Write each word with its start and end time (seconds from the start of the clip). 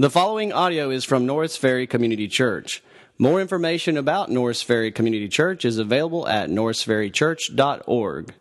The 0.00 0.10
following 0.10 0.52
audio 0.52 0.90
is 0.90 1.04
from 1.04 1.26
Norris 1.26 1.56
Ferry 1.56 1.88
Community 1.88 2.28
Church. 2.28 2.84
More 3.18 3.40
information 3.40 3.96
about 3.96 4.30
Norris 4.30 4.62
Ferry 4.62 4.92
Community 4.92 5.26
Church 5.26 5.64
is 5.64 5.78
available 5.78 6.28
at 6.28 6.50
norrisferrychurch.org. 6.50 8.34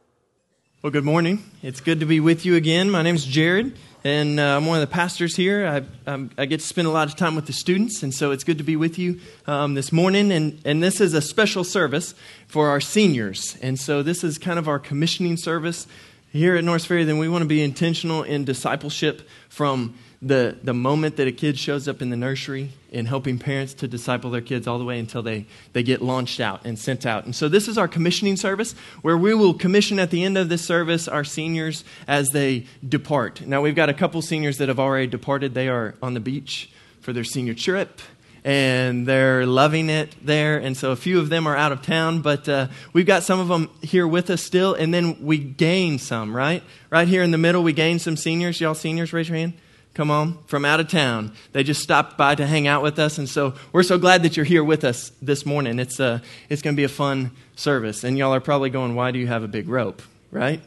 Well, 0.84 0.92
good 0.92 1.04
morning. 1.04 1.44
It's 1.64 1.82
good 1.82 2.02
to 2.02 2.06
be 2.06 2.20
with 2.20 2.46
you 2.46 2.54
again. 2.54 2.92
My 2.92 3.02
name 3.02 3.16
is 3.16 3.26
Jared, 3.26 3.76
and 4.04 4.40
uh, 4.40 4.58
I'm 4.58 4.68
one 4.68 4.80
of 4.80 4.88
the 4.88 4.94
pastors 4.94 5.36
here. 5.36 5.66
I, 6.06 6.28
I, 6.38 6.46
get 6.46 6.60
to 6.60 6.66
spend 6.68 6.88
a 6.88 6.92
lot 6.92 7.08
of 7.08 7.16
time 7.16 7.36
with 7.36 7.48
the 7.48 7.54
students, 7.54 8.04
and 8.04 8.14
so 8.14 8.30
it's 8.30 8.44
good 8.44 8.60
to 8.60 8.64
be 8.64 8.76
with 8.76 9.00
you 9.00 9.20
um, 9.48 9.74
this 9.74 9.92
morning. 9.92 10.32
And, 10.32 10.62
and 10.64 10.84
this 10.84 11.02
is 11.02 11.16
a 11.16 11.24
special 11.24 11.64
service 11.64 12.14
for 12.48 12.70
our 12.70 12.80
seniors. 12.80 13.58
And 13.64 13.80
so 13.80 14.04
this 14.04 14.24
is 14.24 14.38
kind 14.38 14.60
of 14.60 14.68
our 14.68 14.78
commissioning 14.78 15.38
service 15.38 15.88
here 16.32 16.56
at 16.56 16.64
Norris 16.64 16.86
Ferry. 16.86 17.04
Then 17.04 17.18
we 17.18 17.28
want 17.28 17.42
to 17.42 17.48
be 17.48 17.64
intentional 17.64 18.22
in 18.22 18.46
discipleship 18.46 19.28
from 19.50 19.98
the, 20.22 20.58
the 20.64 20.74
moment 20.74 21.18
that 21.18 21.28
a 21.28 21.32
kid 21.32 21.60
shows 21.60 21.88
up 21.88 22.02
in 22.02 22.10
the 22.10 22.16
nursery 22.16 22.72
and 22.92 23.08
helping 23.08 23.38
parents 23.38 23.76
to 23.76 23.88
disciple 23.88 24.32
their 24.32 24.42
kids 24.42 24.66
all 24.66 24.80
the 24.80 24.86
way 24.86 24.98
until 24.98 25.22
they, 25.22 25.46
they 25.74 25.84
get 25.84 26.02
launched 26.02 26.40
out 26.40 26.66
and 26.66 26.80
sent 26.80 27.06
out. 27.06 27.26
And 27.26 27.36
so 27.36 27.48
this 27.48 27.68
is 27.68 27.78
our 27.78 27.88
commissioning 27.88 28.36
service 28.36 28.74
where 29.04 29.18
we 29.18 29.36
will 29.36 29.54
commission 29.54 30.00
at 30.00 30.10
the 30.10 30.24
end 30.24 30.38
of 30.38 30.50
this 30.50 30.66
service 30.66 31.08
our 31.08 31.24
seniors 31.24 31.84
as 32.08 32.30
they 32.30 32.66
depart. 32.88 33.42
Now 33.42 33.62
we've 33.62 33.76
got 33.76 33.90
a 33.90 33.94
couple 33.94 34.22
seniors 34.24 34.58
that 34.58 34.70
have 34.70 34.80
already 34.80 35.08
departed. 35.08 35.54
They 35.54 35.68
are 35.68 35.94
on 36.02 36.16
the 36.16 36.20
beach 36.20 36.72
for 37.00 37.14
their 37.14 37.24
senior 37.24 37.54
trip 37.54 38.02
and 38.44 39.06
they're 39.06 39.46
loving 39.46 39.90
it 39.90 40.16
there. 40.26 40.58
And 40.58 40.76
so 40.76 40.92
a 40.92 40.96
few 40.96 41.20
of 41.20 41.30
them 41.30 41.46
are 41.46 41.56
out 41.56 41.72
of 41.72 41.84
town, 41.84 42.22
but 42.22 42.50
uh, 42.50 42.70
we've 42.92 43.06
got 43.06 43.22
some 43.22 43.40
of 43.40 43.50
them 43.50 43.70
here 43.84 44.08
with 44.08 44.32
us 44.32 44.42
still. 44.42 44.74
And 44.74 44.92
then 44.92 45.24
we 45.24 45.38
gain 45.38 46.00
some, 46.00 46.36
right? 46.36 46.64
Right 46.90 47.08
here 47.08 47.22
in 47.22 47.30
the 47.30 47.38
middle, 47.38 47.62
we 47.62 47.74
gain 47.74 48.00
some 48.00 48.18
seniors. 48.18 48.60
Y'all 48.60 48.74
seniors, 48.74 49.14
raise 49.14 49.30
your 49.30 49.38
hand 49.38 49.54
come 49.98 50.12
on, 50.12 50.38
from 50.46 50.64
out 50.64 50.80
of 50.80 50.88
town. 50.88 51.34
They 51.54 51.64
just 51.64 51.82
stopped 51.82 52.20
by 52.20 52.36
to 52.36 52.46
hang 52.46 52.68
out 52.68 52.84
with 52.84 53.00
us. 53.00 53.18
And 53.18 53.28
so 53.28 53.56
we're 53.72 53.82
so 53.82 53.98
glad 53.98 54.22
that 54.22 54.38
you're 54.38 54.46
here 54.46 54.64
with 54.64 54.84
us 54.84 55.12
this 55.24 55.44
morning. 55.44 55.80
It's, 55.80 56.00
uh, 56.00 56.20
it's 56.50 56.62
going 56.62 56.76
to 56.76 56.78
be 56.78 56.84
a 56.84 56.88
fun 56.88 57.32
service. 57.56 58.04
And 58.04 58.16
y'all 58.16 58.32
are 58.32 58.40
probably 58.40 58.70
going, 58.70 58.94
why 58.94 59.10
do 59.10 59.18
you 59.18 59.26
have 59.26 59.42
a 59.42 59.48
big 59.48 59.68
rope, 59.68 60.04
right? 60.30 60.62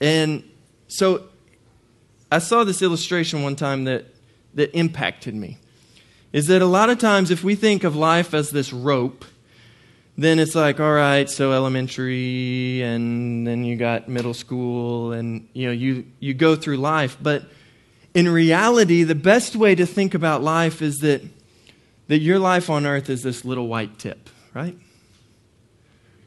And 0.00 0.42
so 0.86 1.24
I 2.32 2.38
saw 2.38 2.64
this 2.64 2.80
illustration 2.80 3.42
one 3.42 3.56
time 3.56 3.84
that, 3.84 4.06
that 4.54 4.74
impacted 4.74 5.34
me. 5.34 5.58
Is 6.32 6.46
that 6.46 6.62
a 6.62 6.66
lot 6.66 6.88
of 6.88 6.98
times, 6.98 7.30
if 7.30 7.44
we 7.44 7.56
think 7.56 7.84
of 7.84 7.94
life 7.94 8.32
as 8.32 8.48
this 8.48 8.72
rope, 8.72 9.26
then 10.16 10.38
it's 10.38 10.54
like, 10.54 10.80
all 10.80 10.92
right, 10.94 11.28
so 11.28 11.52
elementary, 11.52 12.80
and 12.80 13.46
then 13.46 13.64
you 13.64 13.76
got 13.76 14.08
middle 14.08 14.34
school, 14.34 15.12
and 15.12 15.46
you 15.52 15.66
know, 15.66 15.72
you, 15.72 16.06
you 16.20 16.32
go 16.32 16.56
through 16.56 16.78
life. 16.78 17.18
But 17.20 17.44
in 18.14 18.28
reality, 18.28 19.02
the 19.02 19.14
best 19.14 19.54
way 19.56 19.74
to 19.74 19.86
think 19.86 20.14
about 20.14 20.42
life 20.42 20.82
is 20.82 20.98
that, 20.98 21.22
that 22.08 22.18
your 22.18 22.38
life 22.38 22.70
on 22.70 22.86
earth 22.86 23.10
is 23.10 23.22
this 23.22 23.44
little 23.44 23.68
white 23.68 23.98
tip, 23.98 24.30
right? 24.54 24.76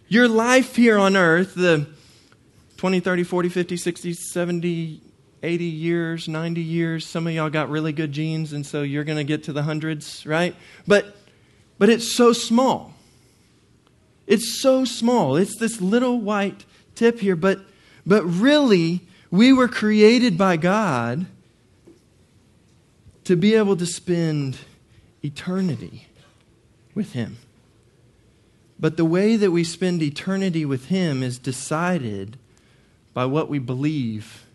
Your 0.07 0.27
life 0.27 0.75
here 0.75 0.97
on 0.97 1.15
earth, 1.15 1.55
the 1.55 1.87
20, 2.77 2.99
30, 2.99 3.23
40, 3.23 3.49
50, 3.49 3.77
60, 3.77 4.13
70, 4.13 5.01
80 5.43 5.63
years, 5.63 6.27
90 6.27 6.61
years, 6.61 7.05
some 7.05 7.27
of 7.27 7.33
y'all 7.33 7.49
got 7.49 7.69
really 7.69 7.93
good 7.93 8.11
genes, 8.11 8.53
and 8.53 8.65
so 8.65 8.83
you're 8.83 9.03
going 9.03 9.17
to 9.17 9.23
get 9.23 9.43
to 9.45 9.53
the 9.53 9.63
hundreds, 9.63 10.25
right? 10.25 10.55
But, 10.85 11.15
but 11.77 11.89
it's 11.89 12.15
so 12.15 12.33
small. 12.33 12.93
It's 14.27 14.61
so 14.61 14.85
small. 14.85 15.35
It's 15.35 15.57
this 15.57 15.81
little 15.81 16.21
white 16.21 16.65
tip 16.93 17.19
here, 17.19 17.35
but, 17.35 17.59
but 18.05 18.23
really, 18.23 19.01
we 19.31 19.51
were 19.51 19.67
created 19.67 20.37
by 20.37 20.57
God 20.57 21.25
to 23.23 23.35
be 23.35 23.55
able 23.55 23.75
to 23.77 23.85
spend 23.85 24.57
eternity 25.23 26.07
with 26.93 27.13
Him. 27.13 27.37
But 28.79 28.97
the 28.97 29.05
way 29.05 29.35
that 29.35 29.51
we 29.51 29.63
spend 29.63 30.01
eternity 30.01 30.65
with 30.65 30.87
Him 30.87 31.21
is 31.21 31.37
decided 31.37 32.37
by 33.13 33.25
what 33.25 33.49
we 33.49 33.59
believe 33.59 34.45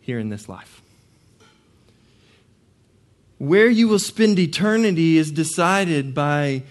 here 0.00 0.18
in 0.18 0.30
this 0.30 0.48
life. 0.48 0.80
Where 3.38 3.68
you 3.68 3.88
will 3.88 3.98
spend 3.98 4.38
eternity 4.38 5.18
is 5.18 5.30
decided 5.32 6.14
by 6.14 6.62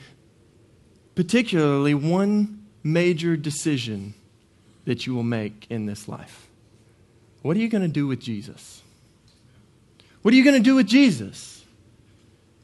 particularly 1.15 1.93
one 1.93 2.65
major 2.83 3.37
decision 3.37 4.13
that 4.85 5.05
you 5.05 5.13
will 5.13 5.23
make 5.23 5.67
in 5.69 5.85
this 5.85 6.07
life. 6.07 6.47
What 7.41 7.57
are 7.57 7.59
you 7.59 7.69
going 7.69 7.83
to 7.83 7.87
do 7.87 8.07
with 8.07 8.19
Jesus? 8.19 8.80
What 10.21 10.33
are 10.33 10.37
you 10.37 10.43
going 10.43 10.57
to 10.57 10.63
do 10.63 10.75
with 10.75 10.87
Jesus? 10.87 11.63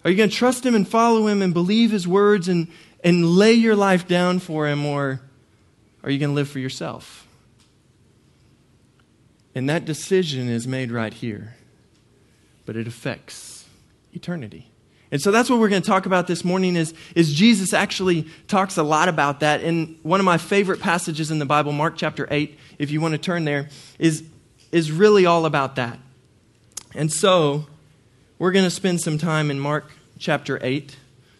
Are 0.03 0.11
you 0.11 0.17
going 0.17 0.29
to 0.29 0.35
trust 0.35 0.65
him 0.65 0.75
and 0.75 0.87
follow 0.87 1.27
him 1.27 1.41
and 1.41 1.53
believe 1.53 1.91
his 1.91 2.07
words 2.07 2.47
and, 2.47 2.67
and 3.03 3.25
lay 3.25 3.53
your 3.53 3.75
life 3.75 4.07
down 4.07 4.39
for 4.39 4.67
him, 4.67 4.85
or 4.85 5.21
are 6.03 6.09
you 6.09 6.19
going 6.19 6.29
to 6.29 6.35
live 6.35 6.49
for 6.49 6.59
yourself? 6.59 7.27
And 9.55 9.69
that 9.69 9.85
decision 9.85 10.49
is 10.49 10.67
made 10.67 10.91
right 10.91 11.13
here, 11.13 11.55
but 12.65 12.75
it 12.75 12.87
affects 12.87 13.65
eternity. 14.13 14.69
And 15.11 15.21
so 15.21 15.31
that's 15.31 15.49
what 15.49 15.59
we're 15.59 15.69
going 15.69 15.81
to 15.81 15.87
talk 15.87 16.05
about 16.05 16.27
this 16.27 16.43
morning 16.43 16.75
is, 16.75 16.93
is 17.15 17.33
Jesus 17.33 17.73
actually 17.73 18.27
talks 18.47 18.77
a 18.77 18.83
lot 18.83 19.09
about 19.09 19.39
that. 19.39 19.61
And 19.61 19.97
one 20.03 20.19
of 20.19 20.25
my 20.25 20.37
favorite 20.37 20.79
passages 20.79 21.31
in 21.31 21.39
the 21.39 21.45
Bible, 21.45 21.71
Mark 21.71 21.95
chapter 21.97 22.27
8, 22.29 22.59
if 22.77 22.91
you 22.91 23.01
want 23.01 23.13
to 23.13 23.17
turn 23.17 23.45
there, 23.45 23.69
is, 23.97 24.23
is 24.71 24.91
really 24.91 25.25
all 25.25 25.45
about 25.45 25.75
that. 25.77 25.97
And 26.95 27.11
so, 27.11 27.67
we're 28.39 28.51
going 28.51 28.65
to 28.65 28.71
spend 28.71 29.01
some 29.01 29.17
time 29.17 29.49
in 29.49 29.59
Mark 29.59 29.91
chapter 30.19 30.59
8, 30.61 30.95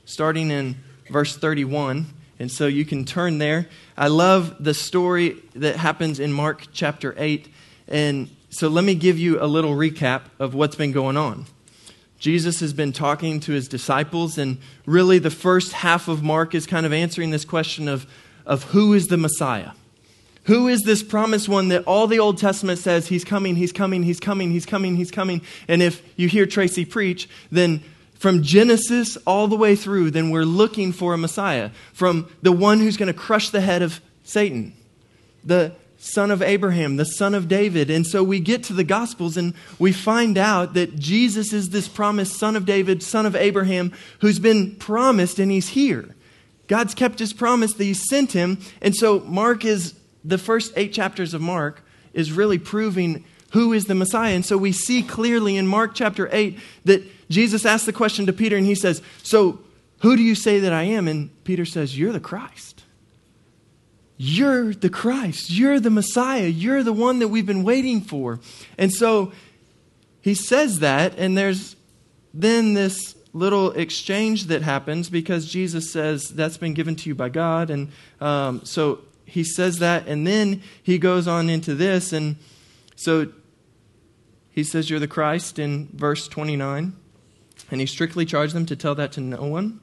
starting 0.06 0.50
in 0.50 0.75
verse 1.09 1.38
31. 1.38 2.08
And 2.40 2.52
so 2.52 2.68
you 2.68 2.85
can 2.85 3.06
turn 3.06 3.38
there. 3.38 3.68
I 3.96 4.07
love 4.07 4.56
the 4.59 4.74
story 4.74 5.38
that 5.56 5.75
happens 5.75 6.19
in 6.19 6.34
Mark 6.34 6.68
chapter 6.74 7.13
8. 7.18 7.50
And 7.88 8.30
so 8.50 8.68
let 8.68 8.84
me 8.84 8.96
give 8.96 9.18
you 9.18 9.41
a 9.41 9.46
little 9.46 9.75
recap 9.75 10.24
of 10.40 10.53
what's 10.53 10.75
been 10.75 10.91
going 10.91 11.18
on. 11.18 11.46
Jesus 12.19 12.59
has 12.62 12.74
been 12.74 12.91
talking 12.91 13.40
to 13.41 13.52
his 13.52 13.68
disciples, 13.68 14.40
and 14.40 14.57
really 14.88 15.19
the 15.19 15.30
first 15.30 15.72
half 15.72 16.07
of 16.07 16.24
Mark 16.24 16.56
is 16.56 16.66
kind 16.66 16.86
of 16.86 16.91
answering 16.91 17.30
this 17.30 17.46
question 17.46 17.88
of, 17.88 18.07
of 18.44 18.63
who 18.63 18.94
is 18.94 19.07
the 19.07 19.18
Messiah? 19.18 19.72
Who 20.47 20.69
is 20.69 20.84
this 20.84 21.03
promised 21.03 21.50
one 21.50 21.68
that 21.69 21.84
all 21.84 22.08
the 22.08 22.19
Old 22.19 22.38
Testament 22.38 22.80
says 22.80 23.08
he's 23.08 23.25
coming, 23.25 23.58
he's 23.58 23.74
coming, 23.74 24.03
he's 24.03 24.19
coming, 24.19 24.50
he's 24.52 24.66
coming, 24.66 24.96
he's 24.96 25.12
coming? 25.12 25.41
And 25.68 25.81
if 25.81 26.02
you 26.16 26.30
hear 26.30 26.46
Tracy 26.46 26.85
preach, 26.85 27.30
then 27.52 27.84
from 28.13 28.44
Genesis 28.44 29.18
all 29.28 29.50
the 29.50 29.57
way 29.57 29.75
through, 29.75 30.12
then 30.12 30.30
we're 30.30 30.46
looking 30.46 30.94
for 30.94 31.13
a 31.13 31.18
Messiah, 31.18 31.72
from 31.91 32.30
the 32.41 32.53
one 32.53 32.80
who's 32.80 32.96
going 32.96 33.07
to 33.07 33.13
crush 33.13 33.50
the 33.50 33.59
head 33.59 33.81
of 33.81 34.00
Satan, 34.24 34.74
the 35.44 35.74
son 35.97 36.31
of 36.31 36.41
Abraham, 36.41 36.96
the 36.96 37.06
son 37.06 37.36
of 37.36 37.50
David. 37.50 37.90
And 37.90 38.07
so 38.07 38.24
we 38.24 38.40
get 38.40 38.63
to 38.63 38.74
the 38.74 38.86
Gospels 38.86 39.36
and 39.36 39.53
we 39.78 39.91
find 39.91 40.38
out 40.38 40.75
that 40.75 40.97
Jesus 40.97 41.52
is 41.52 41.72
this 41.72 41.90
promised 41.90 42.38
son 42.38 42.56
of 42.56 42.66
David, 42.66 43.03
son 43.03 43.25
of 43.25 43.36
Abraham, 43.36 43.91
who's 44.22 44.40
been 44.40 44.78
promised 44.78 45.40
and 45.40 45.52
he's 45.52 45.69
here. 45.69 46.16
God's 46.68 46.94
kept 46.96 47.19
his 47.19 47.34
promise 47.34 47.74
that 47.74 47.84
he 47.84 47.94
sent 47.94 48.31
him. 48.31 48.59
And 48.81 48.96
so 48.96 49.19
Mark 49.22 49.66
is 49.66 49.94
the 50.28 50.38
first 50.38 50.74
eight 50.76 50.92
chapters 50.94 51.34
of 51.34 51.42
Mark 51.42 51.82
is 52.14 52.32
really 52.32 52.58
proving 52.58 53.24
who 53.52 53.72
is 53.72 53.86
the 53.86 53.96
Messiah. 53.96 54.36
And 54.36 54.46
so 54.46 54.58
we 54.58 54.74
see 54.74 55.02
clearly 55.02 55.56
in 55.56 55.66
Mark 55.66 55.96
chapter 55.96 56.28
8 56.32 56.60
that 56.86 57.30
Jesus 57.30 57.66
asked 57.66 57.86
the 57.86 57.94
question 57.94 58.26
to 58.26 58.34
Peter 58.34 58.58
and 58.58 58.66
he 58.66 58.76
says, 58.76 59.02
So 59.24 59.60
who 60.00 60.18
do 60.18 60.22
you 60.22 60.36
say 60.36 60.60
that 60.60 60.74
I 60.74 60.84
am? 60.84 61.08
And 61.08 61.44
Peter 61.46 61.66
says, 61.66 61.98
You're 61.98 62.12
the 62.12 62.20
Christ. 62.20 62.84
You're 64.18 64.74
the 64.74 64.90
Christ. 64.90 65.50
You're 65.50 65.80
the 65.80 65.90
Messiah. 65.90 66.48
You're 66.48 66.84
the 66.84 66.94
one 66.94 67.20
that 67.20 67.30
we've 67.30 67.46
been 67.46 67.64
waiting 67.64 68.02
for. 68.02 68.40
And 68.78 68.92
so 68.92 69.32
he 70.22 70.34
says 70.34 70.80
that, 70.80 71.18
and 71.18 71.38
there's 71.38 71.76
then 72.34 72.74
this 72.74 73.16
little 73.31 73.72
exchange 73.72 74.46
that 74.46 74.62
happens 74.63 75.10
because 75.10 75.50
Jesus 75.50 75.92
says, 75.92 76.30
That's 76.30 76.57
been 76.57 76.74
given 76.74 76.98
to 76.98 77.10
you 77.10 77.16
by 77.16 77.30
God. 77.30 77.69
And 77.69 77.92
um, 78.19 78.66
so 78.66 79.00
he 79.27 79.44
says 79.44 79.79
that, 79.79 80.07
and 80.07 80.25
then 80.25 80.63
he 80.81 80.97
goes 80.97 81.27
on 81.27 81.50
into 81.50 81.75
this. 81.75 82.13
And 82.13 82.38
so 82.95 83.31
he 84.50 84.63
says, 84.63 84.89
You're 84.89 85.01
the 85.01 85.07
Christ 85.07 85.59
in 85.59 85.89
verse 85.94 86.27
29. 86.29 86.95
And 87.69 87.81
he 87.81 87.85
strictly 87.85 88.25
charged 88.25 88.56
them 88.56 88.65
to 88.68 88.75
tell 88.75 88.95
that 88.95 89.12
to 89.13 89.21
no 89.21 89.44
one. 89.44 89.81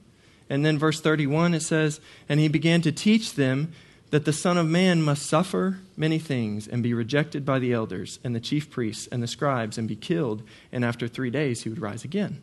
And 0.49 0.64
then 0.64 0.79
verse 0.79 1.00
31, 1.00 1.55
it 1.55 1.61
says, 1.61 2.00
And 2.29 2.41
he 2.41 2.49
began 2.49 2.81
to 2.82 2.93
teach 2.93 3.35
them 3.35 3.73
that 4.11 4.25
the 4.25 4.32
Son 4.32 4.56
of 4.56 4.67
Man 4.67 5.02
must 5.02 5.26
suffer 5.26 5.81
many 5.96 6.19
things 6.19 6.67
and 6.67 6.82
be 6.82 6.94
rejected 6.94 7.44
by 7.44 7.58
the 7.58 7.73
elders 7.73 8.20
and 8.25 8.35
the 8.35 8.41
chief 8.41 8.70
priests 8.70 9.06
and 9.08 9.23
the 9.23 9.26
scribes 9.26 9.76
and 9.76 9.88
be 9.88 9.96
killed, 9.96 10.43
and 10.73 10.85
after 10.85 11.06
three 11.06 11.31
days 11.31 11.62
he 11.62 11.69
would 11.69 11.81
rise 11.81 12.05
again. 12.05 12.41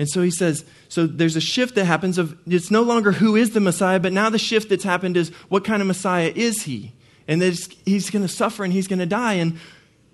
And 0.00 0.08
so 0.08 0.22
he 0.22 0.30
says, 0.30 0.64
so 0.88 1.06
there's 1.06 1.36
a 1.36 1.42
shift 1.42 1.74
that 1.74 1.84
happens 1.84 2.16
of 2.16 2.34
it's 2.46 2.70
no 2.70 2.80
longer 2.80 3.12
who 3.12 3.36
is 3.36 3.50
the 3.50 3.60
Messiah, 3.60 4.00
but 4.00 4.14
now 4.14 4.30
the 4.30 4.38
shift 4.38 4.70
that's 4.70 4.82
happened 4.82 5.14
is 5.14 5.28
what 5.50 5.62
kind 5.62 5.82
of 5.82 5.88
Messiah 5.88 6.32
is 6.34 6.62
he? 6.62 6.92
And 7.28 7.42
that 7.42 7.54
he's 7.84 8.08
going 8.08 8.22
to 8.22 8.28
suffer 8.28 8.64
and 8.64 8.72
he's 8.72 8.88
going 8.88 9.00
to 9.00 9.04
die. 9.04 9.34
And 9.34 9.58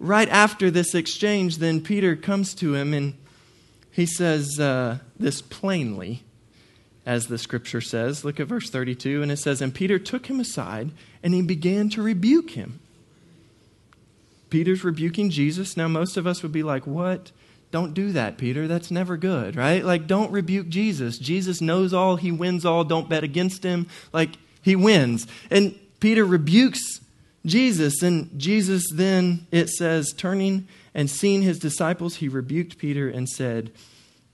right 0.00 0.28
after 0.28 0.72
this 0.72 0.92
exchange, 0.92 1.58
then 1.58 1.80
Peter 1.80 2.16
comes 2.16 2.52
to 2.56 2.74
him 2.74 2.92
and 2.92 3.14
he 3.92 4.06
says 4.06 4.58
uh, 4.58 4.98
this 5.20 5.40
plainly, 5.40 6.24
as 7.06 7.28
the 7.28 7.38
scripture 7.38 7.80
says. 7.80 8.24
Look 8.24 8.40
at 8.40 8.48
verse 8.48 8.68
32, 8.68 9.22
and 9.22 9.30
it 9.30 9.36
says, 9.36 9.62
And 9.62 9.72
Peter 9.72 10.00
took 10.00 10.26
him 10.26 10.40
aside 10.40 10.90
and 11.22 11.32
he 11.32 11.42
began 11.42 11.90
to 11.90 12.02
rebuke 12.02 12.50
him. 12.50 12.80
Peter's 14.50 14.82
rebuking 14.82 15.30
Jesus. 15.30 15.76
Now, 15.76 15.86
most 15.86 16.16
of 16.16 16.26
us 16.26 16.42
would 16.42 16.50
be 16.50 16.64
like, 16.64 16.88
What? 16.88 17.30
Don't 17.76 17.92
do 17.92 18.12
that, 18.12 18.38
Peter. 18.38 18.66
That's 18.66 18.90
never 18.90 19.18
good, 19.18 19.54
right? 19.54 19.84
Like, 19.84 20.06
don't 20.06 20.32
rebuke 20.32 20.70
Jesus. 20.70 21.18
Jesus 21.18 21.60
knows 21.60 21.92
all, 21.92 22.16
he 22.16 22.32
wins 22.32 22.64
all. 22.64 22.84
Don't 22.84 23.06
bet 23.06 23.22
against 23.22 23.62
him. 23.62 23.86
Like, 24.14 24.38
he 24.62 24.74
wins. 24.74 25.26
And 25.50 25.78
Peter 26.00 26.24
rebukes 26.24 27.02
Jesus. 27.44 28.00
And 28.00 28.30
Jesus 28.40 28.86
then, 28.90 29.46
it 29.52 29.68
says, 29.68 30.14
turning 30.14 30.66
and 30.94 31.10
seeing 31.10 31.42
his 31.42 31.58
disciples, 31.58 32.16
he 32.16 32.28
rebuked 32.30 32.78
Peter 32.78 33.10
and 33.10 33.28
said, 33.28 33.72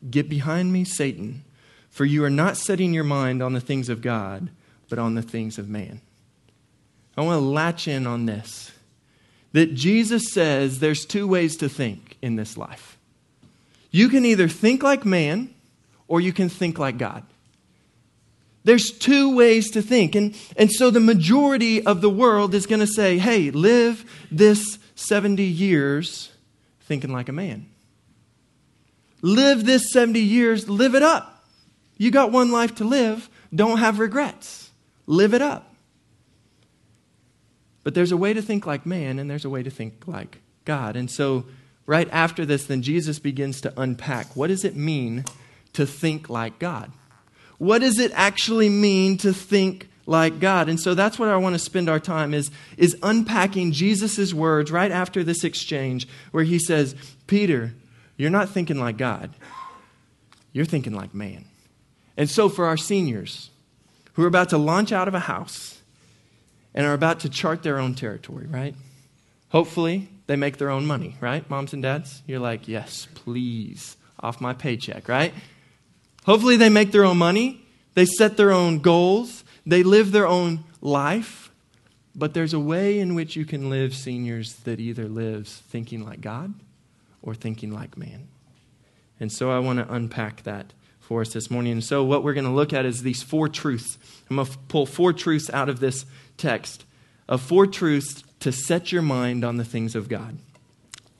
Get 0.08 0.28
behind 0.28 0.72
me, 0.72 0.84
Satan, 0.84 1.42
for 1.90 2.04
you 2.04 2.22
are 2.22 2.30
not 2.30 2.56
setting 2.56 2.94
your 2.94 3.02
mind 3.02 3.42
on 3.42 3.54
the 3.54 3.60
things 3.60 3.88
of 3.88 4.02
God, 4.02 4.50
but 4.88 5.00
on 5.00 5.16
the 5.16 5.20
things 5.20 5.58
of 5.58 5.68
man. 5.68 6.00
I 7.16 7.22
want 7.22 7.40
to 7.40 7.44
latch 7.44 7.88
in 7.88 8.06
on 8.06 8.26
this 8.26 8.70
that 9.50 9.74
Jesus 9.74 10.32
says 10.32 10.78
there's 10.78 11.04
two 11.04 11.26
ways 11.26 11.56
to 11.56 11.68
think 11.68 12.18
in 12.22 12.36
this 12.36 12.56
life. 12.56 12.98
You 13.92 14.08
can 14.08 14.24
either 14.24 14.48
think 14.48 14.82
like 14.82 15.04
man 15.04 15.54
or 16.08 16.20
you 16.20 16.32
can 16.32 16.48
think 16.48 16.78
like 16.80 16.98
God. 16.98 17.22
There's 18.64 18.90
two 18.90 19.36
ways 19.36 19.70
to 19.72 19.82
think. 19.82 20.14
And, 20.14 20.36
and 20.56 20.70
so 20.70 20.90
the 20.90 21.00
majority 21.00 21.84
of 21.84 22.00
the 22.00 22.10
world 22.10 22.54
is 22.54 22.66
going 22.66 22.80
to 22.80 22.86
say, 22.86 23.18
hey, 23.18 23.50
live 23.50 24.04
this 24.30 24.78
70 24.94 25.42
years 25.42 26.30
thinking 26.80 27.12
like 27.12 27.28
a 27.28 27.32
man. 27.32 27.66
Live 29.20 29.64
this 29.64 29.92
70 29.92 30.20
years, 30.20 30.68
live 30.68 30.94
it 30.94 31.02
up. 31.02 31.44
You 31.96 32.10
got 32.10 32.32
one 32.32 32.50
life 32.50 32.74
to 32.76 32.84
live, 32.84 33.30
don't 33.54 33.78
have 33.78 33.98
regrets. 33.98 34.70
Live 35.06 35.34
it 35.34 35.42
up. 35.42 35.74
But 37.84 37.94
there's 37.94 38.12
a 38.12 38.16
way 38.16 38.32
to 38.32 38.42
think 38.42 38.66
like 38.66 38.86
man, 38.86 39.18
and 39.18 39.30
there's 39.30 39.44
a 39.44 39.50
way 39.50 39.62
to 39.62 39.70
think 39.70 40.04
like 40.06 40.40
God. 40.64 40.96
And 40.96 41.10
so, 41.10 41.44
right 41.92 42.08
after 42.10 42.46
this, 42.46 42.64
then 42.64 42.82
Jesus 42.82 43.18
begins 43.18 43.60
to 43.60 43.80
unpack 43.80 44.34
what 44.34 44.48
does 44.48 44.64
it 44.64 44.74
mean 44.74 45.24
to 45.74 45.86
think 45.86 46.28
like 46.28 46.58
God? 46.58 46.90
what 47.62 47.78
does 47.78 48.00
it 48.00 48.10
actually 48.16 48.68
mean 48.68 49.16
to 49.16 49.32
think 49.32 49.88
like 50.04 50.40
God? 50.40 50.68
And 50.68 50.80
so 50.80 50.94
that's 50.94 51.16
what 51.16 51.28
I 51.28 51.36
want 51.36 51.54
to 51.54 51.60
spend 51.60 51.88
our 51.88 52.00
time 52.00 52.34
is, 52.34 52.50
is 52.76 52.96
unpacking 53.04 53.70
Jesus' 53.70 54.34
words 54.34 54.72
right 54.72 54.90
after 54.90 55.22
this 55.22 55.44
exchange 55.44 56.08
where 56.32 56.42
he 56.42 56.58
says, 56.58 56.96
Peter, 57.28 57.72
you're 58.16 58.30
not 58.30 58.48
thinking 58.48 58.80
like 58.80 58.96
God. 58.96 59.30
You're 60.52 60.64
thinking 60.64 60.92
like 60.92 61.14
man. 61.14 61.44
And 62.16 62.28
so 62.28 62.48
for 62.48 62.66
our 62.66 62.76
seniors 62.76 63.50
who 64.14 64.24
are 64.24 64.26
about 64.26 64.48
to 64.48 64.58
launch 64.58 64.90
out 64.90 65.06
of 65.06 65.14
a 65.14 65.20
house 65.20 65.80
and 66.74 66.84
are 66.84 66.94
about 66.94 67.20
to 67.20 67.28
chart 67.28 67.62
their 67.62 67.78
own 67.78 67.94
territory, 67.94 68.48
right? 68.48 68.74
Hopefully 69.50 70.08
they 70.26 70.36
make 70.36 70.58
their 70.58 70.70
own 70.70 70.86
money, 70.86 71.16
right? 71.20 71.48
Moms 71.50 71.72
and 71.72 71.82
dads, 71.82 72.22
you're 72.26 72.40
like, 72.40 72.68
yes, 72.68 73.08
please, 73.14 73.96
off 74.20 74.40
my 74.40 74.52
paycheck, 74.52 75.08
right? 75.08 75.32
Hopefully, 76.24 76.56
they 76.56 76.68
make 76.68 76.92
their 76.92 77.04
own 77.04 77.18
money, 77.18 77.64
they 77.94 78.04
set 78.04 78.36
their 78.36 78.52
own 78.52 78.78
goals, 78.78 79.44
they 79.66 79.82
live 79.82 80.12
their 80.12 80.26
own 80.26 80.64
life. 80.80 81.50
But 82.14 82.34
there's 82.34 82.52
a 82.52 82.60
way 82.60 82.98
in 82.98 83.14
which 83.14 83.36
you 83.36 83.46
can 83.46 83.70
live, 83.70 83.94
seniors, 83.94 84.54
that 84.64 84.78
either 84.78 85.08
lives 85.08 85.62
thinking 85.68 86.04
like 86.04 86.20
God 86.20 86.52
or 87.22 87.34
thinking 87.34 87.72
like 87.72 87.96
man. 87.96 88.28
And 89.18 89.32
so 89.32 89.50
I 89.50 89.60
want 89.60 89.78
to 89.78 89.92
unpack 89.92 90.42
that 90.42 90.74
for 91.00 91.22
us 91.22 91.32
this 91.32 91.50
morning. 91.50 91.72
And 91.72 91.84
so, 91.84 92.04
what 92.04 92.22
we're 92.22 92.34
going 92.34 92.44
to 92.44 92.50
look 92.50 92.72
at 92.72 92.84
is 92.84 93.02
these 93.02 93.22
four 93.22 93.48
truths. 93.48 93.98
I'm 94.28 94.36
going 94.36 94.46
to 94.46 94.58
pull 94.68 94.86
four 94.86 95.12
truths 95.12 95.50
out 95.50 95.68
of 95.68 95.80
this 95.80 96.04
text 96.36 96.84
of 97.28 97.40
four 97.40 97.66
truths 97.66 98.24
to 98.42 98.52
set 98.52 98.92
your 98.92 99.02
mind 99.02 99.44
on 99.44 99.56
the 99.56 99.64
things 99.64 99.94
of 99.94 100.08
God. 100.08 100.38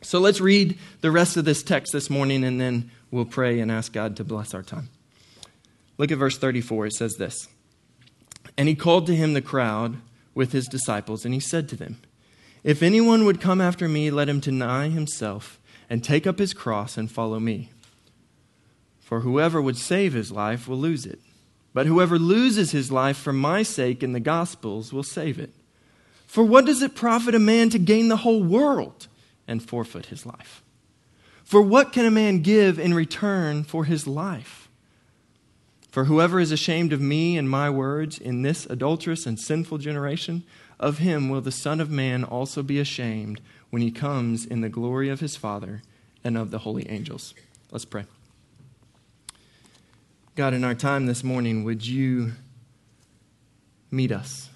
So, 0.03 0.19
let's 0.19 0.41
read 0.41 0.79
the 1.01 1.11
rest 1.11 1.37
of 1.37 1.45
this 1.45 1.63
text 1.63 1.93
this 1.93 2.11
morning 2.11 2.45
and 2.45 2.61
then 2.61 2.91
we'll 3.11 3.25
pray 3.25 3.61
and 3.61 3.71
ask 3.71 3.93
God 3.93 4.17
to 4.17 4.25
bless 4.25 4.53
our 4.53 4.63
time. 4.63 4.89
Look 5.99 6.11
at 6.11 6.19
verse 6.19 6.37
34. 6.37 6.87
It 6.87 6.95
says 6.95 7.15
this 7.15 7.49
And 8.57 8.69
he 8.69 8.75
called 8.75 9.07
to 9.07 9.15
him 9.15 9.35
the 9.35 9.43
crowd 9.43 9.97
with 10.35 10.53
his 10.53 10.67
disciples, 10.67 11.25
and 11.25 11.33
he 11.33 11.41
said 11.41 11.69
to 11.69 11.77
them, 11.77 11.99
If 12.65 12.83
anyone 12.83 13.25
would 13.25 13.41
come 13.41 13.61
after 13.61 13.89
me, 13.89 14.11
let 14.11 14.29
him 14.29 14.41
deny 14.41 14.89
himself 14.89 15.61
and 15.89 16.03
take 16.03 16.27
up 16.27 16.39
his 16.39 16.55
cross 16.55 16.97
and 16.97 17.11
follow 17.11 17.39
me. 17.39 17.71
For 18.99 19.21
whoever 19.21 19.61
would 19.61 19.77
save 19.77 20.15
his 20.15 20.33
life 20.33 20.67
will 20.67 20.79
lose 20.79 21.07
it, 21.07 21.21
but 21.75 21.87
whoever 21.87 22.19
loses 22.19 22.71
his 22.71 22.91
life 22.91 23.17
for 23.17 23.33
my 23.33 23.63
sake 23.63 24.03
and 24.03 24.15
the 24.15 24.21
gospel's 24.21 24.93
will 24.93 25.03
save 25.03 25.39
it. 25.39 25.53
For 26.33 26.43
what 26.43 26.65
does 26.65 26.81
it 26.81 26.95
profit 26.95 27.35
a 27.35 27.39
man 27.39 27.69
to 27.69 27.79
gain 27.79 28.09
the 28.09 28.17
whole 28.17 28.43
world 28.43 29.07
and 29.47 29.63
forfeit 29.63 30.07
his 30.07 30.25
life? 30.25 30.63
For 31.45 31.61
what 31.61 31.93
can 31.93 32.07
a 32.07 32.11
man 32.11 32.41
give 32.41 32.79
in 32.79 32.95
return 32.95 33.65
for 33.65 33.85
his 33.85 34.07
life? 34.07 34.71
For 35.91 36.07
whoever 36.07 36.41
is 36.41 36.51
ashamed 36.51 36.95
of 36.95 37.03
me 37.03 37.37
and 37.37 37.51
my 37.51 37.69
words 37.69 38.17
in 38.17 38.41
this 38.41 38.65
adulterous 38.65 39.27
and 39.27 39.39
sinful 39.39 39.77
generation, 39.77 40.43
of 40.81 40.97
him 40.97 41.29
will 41.29 41.43
the 41.43 41.53
Son 41.53 41.83
of 41.83 41.91
Man 41.91 42.25
also 42.25 42.63
be 42.63 42.81
ashamed 42.81 43.43
when 43.69 43.83
he 43.83 43.91
comes 43.91 44.47
in 44.47 44.63
the 44.63 44.71
glory 44.71 45.11
of 45.11 45.21
his 45.21 45.37
Father 45.37 45.83
and 46.25 46.39
of 46.39 46.51
the 46.51 46.61
holy 46.61 46.89
angels. 46.89 47.35
Let's 47.71 47.85
pray. 47.85 48.07
God, 50.35 50.55
in 50.55 50.65
our 50.65 50.75
time 50.75 51.05
this 51.05 51.23
morning, 51.23 51.63
would 51.65 51.87
you 51.87 52.33
meet 53.91 54.11
us? 54.11 54.49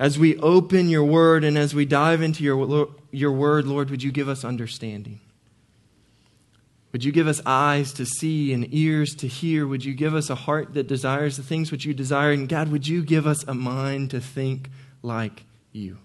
As 0.00 0.18
we 0.18 0.38
open 0.38 0.88
your 0.88 1.04
word 1.04 1.44
and 1.44 1.58
as 1.58 1.74
we 1.74 1.84
dive 1.84 2.22
into 2.22 2.42
your, 2.42 2.88
your 3.10 3.32
word, 3.32 3.66
Lord, 3.66 3.90
would 3.90 4.02
you 4.02 4.10
give 4.10 4.30
us 4.30 4.46
understanding? 4.46 5.20
Would 6.92 7.04
you 7.04 7.12
give 7.12 7.28
us 7.28 7.42
eyes 7.44 7.92
to 7.92 8.06
see 8.06 8.54
and 8.54 8.66
ears 8.72 9.14
to 9.16 9.28
hear? 9.28 9.66
Would 9.66 9.84
you 9.84 9.92
give 9.92 10.14
us 10.14 10.30
a 10.30 10.34
heart 10.34 10.72
that 10.72 10.86
desires 10.86 11.36
the 11.36 11.42
things 11.42 11.70
which 11.70 11.84
you 11.84 11.92
desire? 11.92 12.32
And 12.32 12.48
God, 12.48 12.68
would 12.68 12.88
you 12.88 13.02
give 13.02 13.26
us 13.26 13.44
a 13.46 13.52
mind 13.52 14.10
to 14.12 14.22
think 14.22 14.70
like 15.02 15.44
you? 15.70 15.98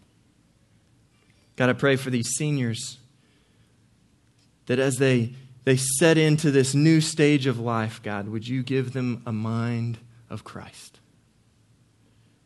God, 1.55 1.69
I 1.69 1.73
pray 1.73 1.95
for 1.95 2.09
these 2.09 2.31
seniors 2.31 2.97
that 4.65 4.77
as 4.77 4.97
they, 4.97 5.31
they 5.63 5.77
set 5.77 6.17
into 6.17 6.51
this 6.51 6.75
new 6.75 6.99
stage 6.99 7.47
of 7.47 7.61
life, 7.61 8.01
God, 8.03 8.27
would 8.27 8.45
you 8.45 8.61
give 8.61 8.91
them 8.91 9.23
a 9.25 9.31
mind 9.31 9.99
of 10.29 10.43
Christ? 10.43 10.99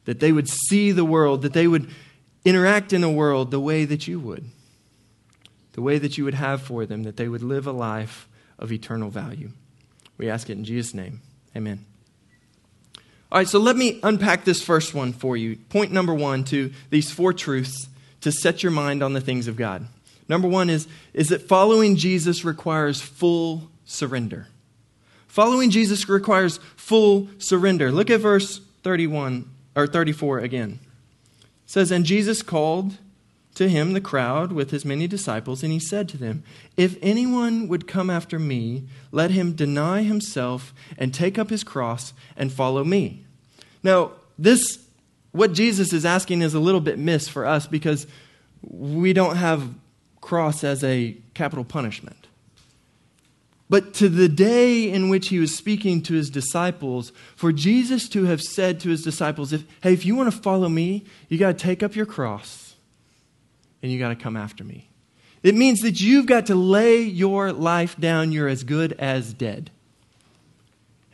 That 0.05 0.19
they 0.19 0.31
would 0.31 0.49
see 0.49 0.91
the 0.91 1.05
world, 1.05 1.41
that 1.43 1.53
they 1.53 1.67
would 1.67 1.89
interact 2.45 2.93
in 2.93 3.03
a 3.03 3.11
world 3.11 3.51
the 3.51 3.59
way 3.59 3.85
that 3.85 4.07
you 4.07 4.19
would, 4.19 4.45
the 5.73 5.81
way 5.81 5.97
that 5.97 6.17
you 6.17 6.23
would 6.23 6.33
have 6.33 6.61
for 6.61 6.85
them, 6.85 7.03
that 7.03 7.17
they 7.17 7.27
would 7.27 7.43
live 7.43 7.67
a 7.67 7.71
life 7.71 8.27
of 8.57 8.71
eternal 8.71 9.09
value. 9.09 9.51
We 10.17 10.29
ask 10.29 10.49
it 10.49 10.57
in 10.57 10.65
Jesus' 10.65 10.93
name. 10.93 11.21
Amen. 11.55 11.85
All 13.31 13.37
right, 13.37 13.47
so 13.47 13.59
let 13.59 13.75
me 13.75 13.99
unpack 14.01 14.43
this 14.43 14.61
first 14.61 14.93
one 14.93 15.13
for 15.13 15.37
you. 15.37 15.55
Point 15.69 15.91
number 15.91 16.13
one 16.13 16.43
to 16.45 16.71
these 16.89 17.11
four 17.11 17.31
truths 17.31 17.87
to 18.21 18.31
set 18.31 18.63
your 18.63 18.71
mind 18.71 19.03
on 19.03 19.13
the 19.13 19.21
things 19.21 19.47
of 19.47 19.55
God. 19.55 19.87
Number 20.27 20.47
one 20.47 20.69
is, 20.69 20.87
is 21.13 21.29
that 21.29 21.47
following 21.47 21.95
Jesus 21.95 22.43
requires 22.43 23.01
full 23.01 23.69
surrender. 23.85 24.47
Following 25.27 25.69
Jesus 25.69 26.09
requires 26.09 26.57
full 26.75 27.27
surrender. 27.37 27.91
Look 27.91 28.09
at 28.09 28.19
verse 28.19 28.61
31 28.83 29.49
or 29.75 29.87
34 29.87 30.39
again. 30.39 30.79
It 31.41 31.47
says, 31.65 31.91
And 31.91 32.05
Jesus 32.05 32.41
called 32.41 32.97
to 33.55 33.67
him 33.67 33.93
the 33.93 34.01
crowd 34.01 34.51
with 34.51 34.71
his 34.71 34.85
many 34.85 35.07
disciples, 35.07 35.63
and 35.63 35.71
he 35.71 35.79
said 35.79 36.07
to 36.09 36.17
them, 36.17 36.43
If 36.77 36.97
anyone 37.01 37.67
would 37.67 37.87
come 37.87 38.09
after 38.09 38.39
me, 38.39 38.83
let 39.11 39.31
him 39.31 39.53
deny 39.53 40.03
himself 40.03 40.73
and 40.97 41.13
take 41.13 41.37
up 41.37 41.49
his 41.49 41.63
cross 41.63 42.13
and 42.37 42.51
follow 42.51 42.83
me. 42.83 43.25
Now, 43.83 44.11
this, 44.37 44.79
what 45.31 45.53
Jesus 45.53 45.93
is 45.93 46.05
asking 46.05 46.41
is 46.41 46.53
a 46.53 46.59
little 46.59 46.81
bit 46.81 46.97
missed 46.97 47.31
for 47.31 47.45
us 47.45 47.67
because 47.67 48.07
we 48.61 49.13
don't 49.13 49.35
have 49.35 49.73
cross 50.21 50.63
as 50.63 50.83
a 50.83 51.17
capital 51.33 51.63
punishment. 51.65 52.18
But 53.69 53.93
to 53.95 54.09
the 54.09 54.27
day 54.27 54.89
in 54.89 55.09
which 55.09 55.27
he 55.27 55.37
was 55.37 55.55
speaking 55.55 56.01
to 56.03 56.15
his 56.15 56.29
disciples, 56.29 57.11
for 57.35 57.51
Jesus 57.51 58.09
to 58.09 58.23
have 58.25 58.41
said 58.41 58.79
to 58.79 58.89
his 58.89 59.03
disciples, 59.03 59.53
if, 59.53 59.63
Hey, 59.81 59.93
if 59.93 60.05
you 60.05 60.15
want 60.15 60.33
to 60.33 60.39
follow 60.39 60.69
me, 60.69 61.05
you 61.27 61.37
got 61.37 61.57
to 61.57 61.63
take 61.63 61.83
up 61.83 61.95
your 61.95 62.07
cross 62.07 62.75
and 63.83 63.91
you 63.91 63.99
got 63.99 64.09
to 64.09 64.15
come 64.15 64.35
after 64.35 64.63
me. 64.63 64.89
It 65.43 65.55
means 65.55 65.81
that 65.81 66.01
you've 66.01 66.25
got 66.25 66.47
to 66.47 66.55
lay 66.55 67.01
your 67.01 67.53
life 67.53 67.95
down. 67.97 68.31
You're 68.31 68.49
as 68.49 68.63
good 68.63 68.93
as 68.93 69.33
dead. 69.33 69.69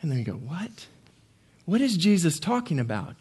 And 0.00 0.10
then 0.10 0.18
you 0.18 0.24
go, 0.24 0.32
What? 0.32 0.86
What 1.66 1.80
is 1.80 1.96
Jesus 1.96 2.38
talking 2.38 2.78
about? 2.78 3.16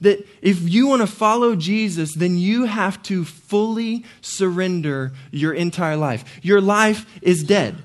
that 0.00 0.26
if 0.40 0.68
you 0.68 0.86
want 0.86 1.02
to 1.02 1.06
follow 1.06 1.54
Jesus, 1.54 2.14
then 2.14 2.38
you 2.38 2.64
have 2.64 3.02
to 3.04 3.24
fully 3.24 4.04
surrender 4.20 5.12
your 5.30 5.52
entire 5.52 5.96
life. 5.96 6.40
Your 6.42 6.60
life 6.60 7.06
is 7.20 7.44
dead, 7.44 7.76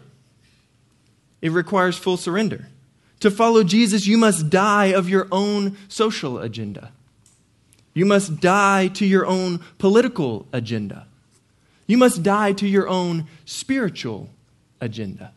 it 1.42 1.51
requires 1.51 1.98
full 1.98 2.18
surrender. 2.18 2.68
To 3.22 3.32
follow 3.32 3.63
Jesus, 3.63 4.08
you 4.08 4.18
must 4.18 4.50
die 4.50 4.88
of 4.88 5.10
your 5.10 5.27
own 5.32 5.77
social 5.88 6.39
agenda. 6.39 6.92
You 7.94 8.06
must 8.06 8.39
die 8.39 8.89
to 8.89 9.06
your 9.06 9.25
own 9.25 9.62
political 9.77 10.48
agenda. 10.51 11.08
You 11.88 11.98
must 11.98 12.24
die 12.24 12.51
to 12.54 12.68
your 12.68 12.88
own 12.88 13.27
spiritual 13.46 14.30
agenda. 14.82 15.32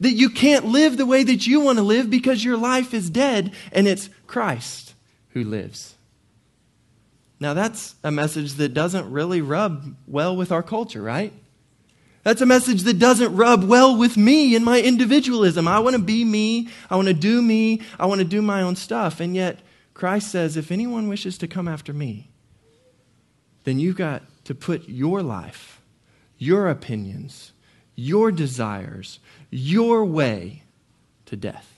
That 0.00 0.12
you 0.12 0.28
can't 0.28 0.66
live 0.66 0.96
the 0.96 1.06
way 1.06 1.22
that 1.22 1.46
you 1.46 1.60
want 1.60 1.78
to 1.78 1.84
live 1.84 2.10
because 2.10 2.44
your 2.44 2.56
life 2.56 2.92
is 2.92 3.08
dead 3.08 3.54
and 3.72 3.88
it's 3.88 4.10
Christ 4.26 4.94
who 5.30 5.42
lives. 5.42 5.94
Now, 7.40 7.54
that's 7.54 7.94
a 8.04 8.10
message 8.10 8.54
that 8.54 8.74
doesn't 8.74 9.10
really 9.10 9.40
rub 9.40 9.96
well 10.06 10.36
with 10.36 10.52
our 10.52 10.62
culture, 10.62 11.02
right? 11.02 11.32
That's 12.24 12.40
a 12.40 12.46
message 12.46 12.82
that 12.82 12.98
doesn't 12.98 13.36
rub 13.36 13.64
well 13.64 13.96
with 13.96 14.16
me 14.16 14.56
and 14.56 14.64
my 14.64 14.80
individualism. 14.80 15.68
I 15.68 15.78
want 15.78 15.94
to 15.94 16.02
be 16.02 16.24
me. 16.24 16.68
I 16.90 16.96
want 16.96 17.08
to 17.08 17.14
do 17.14 17.42
me. 17.42 17.82
I 18.00 18.06
want 18.06 18.20
to 18.20 18.24
do 18.24 18.40
my 18.40 18.62
own 18.62 18.76
stuff. 18.76 19.20
And 19.20 19.36
yet, 19.36 19.60
Christ 19.92 20.32
says, 20.32 20.56
if 20.56 20.72
anyone 20.72 21.08
wishes 21.08 21.36
to 21.38 21.46
come 21.46 21.68
after 21.68 21.92
me, 21.92 22.30
then 23.64 23.78
you've 23.78 23.96
got 23.96 24.22
to 24.44 24.54
put 24.54 24.88
your 24.88 25.22
life, 25.22 25.80
your 26.38 26.68
opinions, 26.68 27.52
your 27.94 28.32
desires, 28.32 29.20
your 29.50 30.04
way 30.04 30.62
to 31.26 31.36
death. 31.36 31.70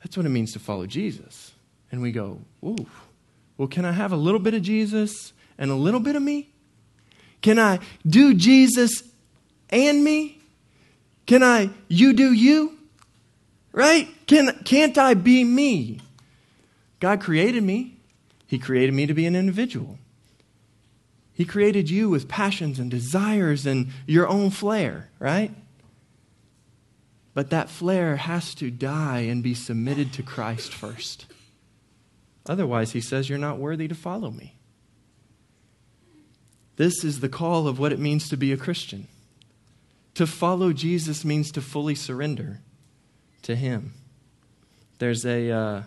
That's 0.00 0.16
what 0.16 0.26
it 0.26 0.30
means 0.30 0.52
to 0.52 0.58
follow 0.58 0.86
Jesus. 0.86 1.52
And 1.92 2.02
we 2.02 2.10
go, 2.10 2.40
ooh, 2.64 2.86
well, 3.56 3.68
can 3.68 3.84
I 3.84 3.92
have 3.92 4.12
a 4.12 4.16
little 4.16 4.40
bit 4.40 4.54
of 4.54 4.62
Jesus 4.62 5.32
and 5.58 5.70
a 5.70 5.74
little 5.74 6.00
bit 6.00 6.16
of 6.16 6.22
me? 6.22 6.50
Can 7.46 7.60
I 7.60 7.78
do 8.04 8.34
Jesus 8.34 9.04
and 9.70 10.02
me? 10.02 10.40
Can 11.26 11.44
I, 11.44 11.70
you 11.86 12.12
do 12.12 12.32
you? 12.32 12.76
Right? 13.70 14.08
Can, 14.26 14.50
can't 14.64 14.98
I 14.98 15.14
be 15.14 15.44
me? 15.44 16.00
God 16.98 17.20
created 17.20 17.62
me. 17.62 17.98
He 18.48 18.58
created 18.58 18.96
me 18.96 19.06
to 19.06 19.14
be 19.14 19.26
an 19.26 19.36
individual. 19.36 19.96
He 21.34 21.44
created 21.44 21.88
you 21.88 22.10
with 22.10 22.26
passions 22.26 22.80
and 22.80 22.90
desires 22.90 23.64
and 23.64 23.90
your 24.08 24.26
own 24.26 24.50
flair, 24.50 25.08
right? 25.20 25.54
But 27.32 27.50
that 27.50 27.70
flair 27.70 28.16
has 28.16 28.56
to 28.56 28.72
die 28.72 29.20
and 29.20 29.40
be 29.40 29.54
submitted 29.54 30.12
to 30.14 30.24
Christ 30.24 30.74
first. 30.74 31.26
Otherwise, 32.44 32.90
he 32.90 33.00
says, 33.00 33.28
You're 33.28 33.38
not 33.38 33.58
worthy 33.58 33.86
to 33.86 33.94
follow 33.94 34.32
me. 34.32 34.55
This 36.76 37.04
is 37.04 37.20
the 37.20 37.28
call 37.28 37.66
of 37.66 37.78
what 37.78 37.92
it 37.92 37.98
means 37.98 38.28
to 38.28 38.36
be 38.36 38.52
a 38.52 38.56
Christian. 38.56 39.08
To 40.14 40.26
follow 40.26 40.72
Jesus 40.72 41.24
means 41.24 41.50
to 41.52 41.60
fully 41.60 41.94
surrender 41.94 42.60
to 43.42 43.54
him. 43.54 43.94
There's 44.98 45.26
a 45.26 45.50
uh, 45.50 45.82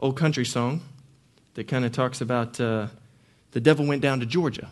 old 0.00 0.16
country 0.16 0.44
song 0.44 0.80
that 1.54 1.68
kind 1.68 1.84
of 1.84 1.92
talks 1.92 2.20
about 2.20 2.60
uh, 2.60 2.88
the 3.52 3.60
devil 3.60 3.86
went 3.86 4.02
down 4.02 4.20
to 4.20 4.26
Georgia. 4.26 4.70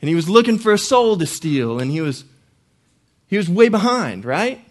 And 0.00 0.08
he 0.08 0.14
was 0.14 0.28
looking 0.28 0.58
for 0.58 0.72
a 0.72 0.78
soul 0.78 1.16
to 1.16 1.26
steal, 1.26 1.78
and 1.78 1.90
he 1.90 2.00
was, 2.00 2.24
he 3.28 3.36
was 3.36 3.48
way 3.48 3.68
behind, 3.68 4.24
right? 4.24 4.62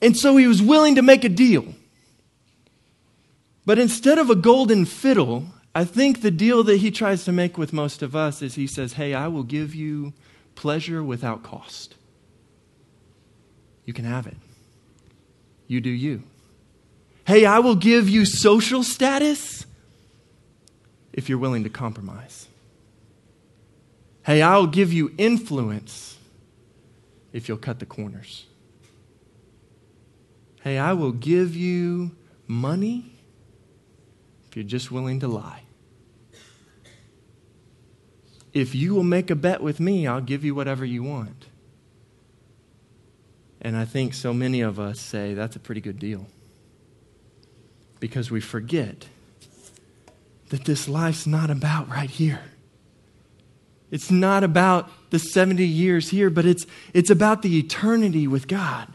And 0.00 0.16
so 0.16 0.36
he 0.36 0.46
was 0.46 0.60
willing 0.60 0.96
to 0.96 1.02
make 1.02 1.24
a 1.24 1.28
deal. 1.28 1.74
But 3.64 3.78
instead 3.78 4.18
of 4.18 4.30
a 4.30 4.34
golden 4.34 4.84
fiddle, 4.84 5.46
I 5.74 5.84
think 5.84 6.20
the 6.20 6.30
deal 6.30 6.62
that 6.64 6.76
he 6.76 6.90
tries 6.90 7.24
to 7.24 7.32
make 7.32 7.56
with 7.56 7.72
most 7.72 8.02
of 8.02 8.14
us 8.14 8.42
is 8.42 8.56
he 8.56 8.66
says, 8.66 8.94
Hey, 8.94 9.14
I 9.14 9.28
will 9.28 9.42
give 9.42 9.74
you 9.74 10.12
pleasure 10.54 11.02
without 11.02 11.42
cost. 11.42 11.94
You 13.84 13.92
can 13.92 14.04
have 14.04 14.26
it. 14.26 14.36
You 15.66 15.80
do 15.80 15.90
you. 15.90 16.22
Hey, 17.26 17.46
I 17.46 17.60
will 17.60 17.76
give 17.76 18.08
you 18.08 18.24
social 18.26 18.82
status 18.82 19.64
if 21.12 21.28
you're 21.28 21.38
willing 21.38 21.64
to 21.64 21.70
compromise. 21.70 22.48
Hey, 24.24 24.42
I'll 24.42 24.66
give 24.66 24.92
you 24.92 25.12
influence 25.18 26.18
if 27.32 27.48
you'll 27.48 27.58
cut 27.58 27.78
the 27.78 27.86
corners. 27.86 28.46
Hey, 30.62 30.78
I 30.78 30.92
will 30.92 31.12
give 31.12 31.56
you 31.56 32.12
money 32.46 33.12
if 34.46 34.56
you're 34.56 34.64
just 34.64 34.92
willing 34.92 35.20
to 35.20 35.28
lie. 35.28 35.61
If 38.52 38.74
you 38.74 38.94
will 38.94 39.02
make 39.02 39.30
a 39.30 39.34
bet 39.34 39.62
with 39.62 39.80
me, 39.80 40.06
I'll 40.06 40.20
give 40.20 40.44
you 40.44 40.54
whatever 40.54 40.84
you 40.84 41.02
want. 41.02 41.46
And 43.60 43.76
I 43.76 43.84
think 43.84 44.12
so 44.12 44.34
many 44.34 44.60
of 44.60 44.78
us 44.78 45.00
say 45.00 45.34
that's 45.34 45.56
a 45.56 45.60
pretty 45.60 45.80
good 45.80 45.98
deal 45.98 46.26
because 48.00 48.30
we 48.30 48.40
forget 48.40 49.06
that 50.48 50.64
this 50.64 50.88
life's 50.88 51.26
not 51.26 51.48
about 51.48 51.88
right 51.88 52.10
here. 52.10 52.42
It's 53.92 54.10
not 54.10 54.42
about 54.42 54.90
the 55.10 55.18
70 55.18 55.64
years 55.64 56.10
here, 56.10 56.28
but 56.28 56.44
it's, 56.44 56.66
it's 56.92 57.10
about 57.10 57.42
the 57.42 57.58
eternity 57.58 58.26
with 58.26 58.48
God. 58.48 58.88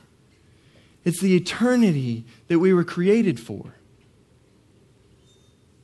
It's 1.06 1.22
the 1.22 1.36
eternity 1.36 2.26
that 2.48 2.60
we 2.60 2.74
were 2.74 2.84
created 2.84 3.40
for. 3.40 3.76